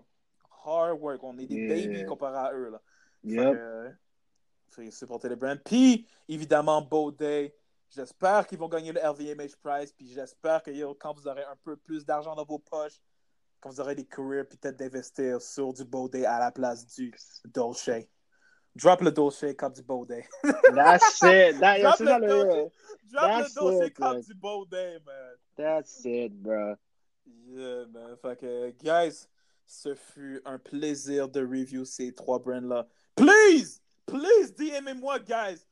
[0.64, 1.22] Hard work.
[1.24, 1.68] On est des Yeah.
[1.74, 2.80] babies comparé à eux, là.
[3.24, 3.56] Yep.
[3.56, 3.90] euh,
[4.70, 5.58] fait que supporter le brand.
[5.64, 7.54] Puis, évidemment, Baudet.
[7.90, 9.92] J'espère qu'ils vont gagner le LVMH Prize.
[9.92, 13.00] Puis j'espère que yo, quand vous aurez un peu plus d'argent dans vos poches,
[13.60, 17.12] quand vous aurez des careers, peut-être d'investir sur du Baudet à la place du
[17.46, 17.88] Dolce.
[18.76, 20.26] Drop le Dolce comme du Baudet.
[20.74, 21.58] That's it.
[21.58, 22.72] That, Drop le Dolce.
[23.10, 24.20] Drop That's le Dolce man.
[24.20, 25.34] du Baudet, man.
[25.56, 26.76] That's it, bro.
[27.48, 28.16] Yeah, man.
[28.22, 29.26] Fait que, guys,
[29.66, 32.86] ce fut un plaisir de review ces trois brands-là.
[33.16, 33.80] Please!
[34.06, 35.66] Please, DM-moi, guys!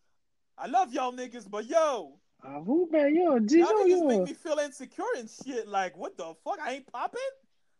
[0.58, 2.18] I love y'all niggas, but yo!
[2.42, 5.66] À vous, ben yo, Y'all disons niggas make me feel insecure and shit.
[5.66, 6.58] Like, what the fuck?
[6.60, 7.20] I ain't popping?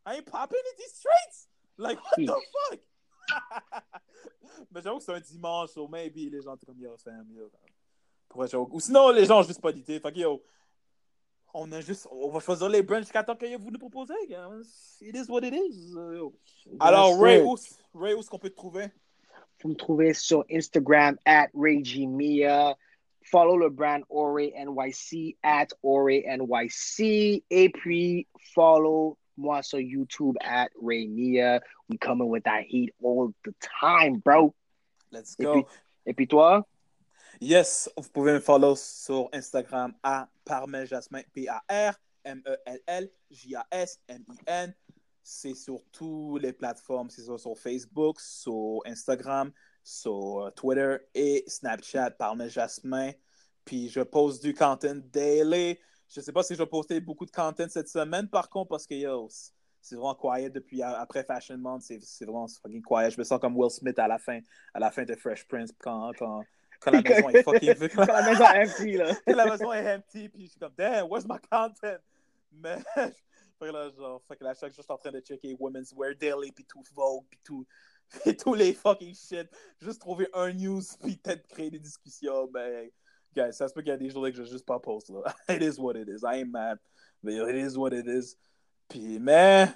[0.05, 1.49] I ain't popping in these streets?
[1.79, 2.41] Like, what the
[2.71, 2.81] fuck?
[4.71, 7.51] Mais j'avoue que c'est un dimanche, so maybe les gens étaient comme yo, fam, yo.
[8.29, 10.01] Pourquoi Ou sinon, les gens ont juste pas d'idée.
[10.01, 10.43] Fait que yo,
[11.55, 14.15] on a juste, on va choisir les brands jusqu'à temps que vous nous proposez.
[15.01, 15.95] It is what it is.
[15.97, 16.35] euh, yo.
[16.81, 17.55] Alors, où, Ray, où
[18.21, 18.89] est-ce qu'on peut te trouver?
[19.63, 22.77] Vous me trouvez sur Instagram at RayGMia.
[23.23, 27.45] Follow le brand Ore NYC at Ore NYC.
[27.51, 31.61] Et puis, follow moi sur YouTube at Ray Mia.
[31.89, 34.55] We coming with that heat all the time, bro.
[35.13, 35.53] Let's Et go.
[35.53, 35.65] puis-
[36.07, 36.67] Et puis toi?
[37.41, 41.23] Yes, vous pouvez me follow sur Instagram à Parmel Jasmin,
[43.47, 44.75] P-A-R-M-E-L-L-J-A-S-M-I-N.
[45.23, 49.51] C'est sur toutes les plateformes, c'est sur, sur Facebook, sur Instagram,
[49.83, 53.11] sur euh, Twitter et Snapchat, Parmel Jasmin.
[53.65, 55.79] Puis je poste du content daily.
[56.09, 58.87] Je sais pas si je vais poster beaucoup de content cette semaine, par contre, parce
[58.87, 59.29] que yo,
[59.81, 61.83] c'est vraiment quiet depuis après Fashion Month.
[61.83, 63.11] C'est c'est vraiment fucking quiet.
[63.11, 64.41] Je me sens comme Will Smith à la fin,
[64.75, 66.45] à la fin de Fresh Prince quand, quand,
[66.81, 67.91] quand la maison est fucking vide.
[67.95, 69.15] Quand la maison est empty, là.
[69.27, 72.01] Puis la maison est empty, puis je suis comme, damn, where's my content?
[72.53, 73.13] Mais, fait
[73.61, 75.93] que là, genre, fait que là, chaque jour, je suis en train de checker Women's
[75.93, 77.67] Wear Daily, puis tout Vogue, puis tout,
[78.09, 79.49] puis tous les fucking shit.
[79.81, 82.93] Juste trouver un news, puis peut-être créer des discussions, mais,
[83.37, 85.23] guys, ça se peut qu'il y a des journées que je juste pas post, là.
[85.49, 86.23] It is what it is.
[86.25, 86.79] I ain't mad,
[87.23, 88.37] but it is what it is.
[88.89, 89.69] Puis, mais,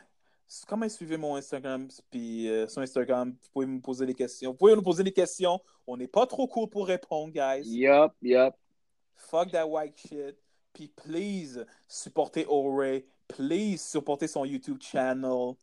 [0.76, 4.52] même, suivez mon Instagram, puis euh, sur Instagram, vous pouvez me poser des questions.
[4.52, 5.60] Vous pouvez nous poser des questions.
[5.86, 7.62] On n'est pas trop cool pour répondre, guys.
[7.64, 8.54] Yup, yup.
[9.16, 10.36] Fuck that white shit.
[10.72, 13.02] Puis please, supportez Ore.
[13.28, 15.54] Please, supportez son YouTube channel.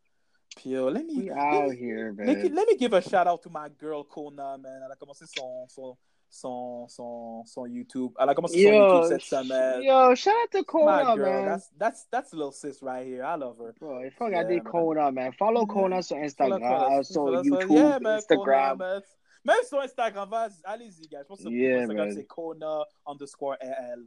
[0.56, 2.56] Puis uh, let me, We let, out here, let, man.
[2.56, 4.82] let me give a shout out to my girl Kona, man.
[4.86, 5.98] Elle a commencé son, son,
[6.30, 8.12] son, son, son YouTube.
[8.20, 9.82] Elle a commencé son Yo, YouTube cette semaine.
[9.84, 11.46] yo, shout out to Kona, girl, man.
[11.46, 13.24] that's that's that's a little sis right here.
[13.24, 13.74] I love her.
[13.80, 14.64] Bro, il faut Yeah, regarder man.
[14.72, 15.32] Kona, man.
[15.34, 15.66] Follow.
[15.66, 17.04] Kona sur Instagram, Kona.
[17.04, 18.46] sur Follow- YouTube, yeah, man, Instagram.
[18.46, 19.02] Kona, man.
[19.46, 20.30] Même sur Instagram,
[20.66, 21.20] allez-y, guys.
[21.22, 22.12] Je pense que Yeah, Instagram, man.
[22.12, 24.04] c'est Kona underscore AL.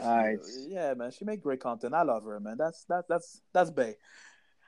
[0.00, 0.36] Euh,
[0.68, 1.94] yeah, man, she make great content.
[1.94, 2.56] I love her, man.
[2.58, 3.96] That's that, that's that's bae.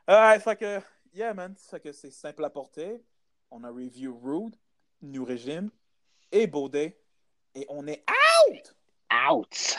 [0.08, 0.80] Alright, fait que
[1.12, 3.02] yeah, man, fait que c'est simple à porter.
[3.50, 4.54] On a review Rude,
[5.02, 5.70] New Régime
[6.32, 6.98] et Baudet
[7.54, 8.04] et on est
[8.48, 8.74] out.
[9.30, 9.78] Out.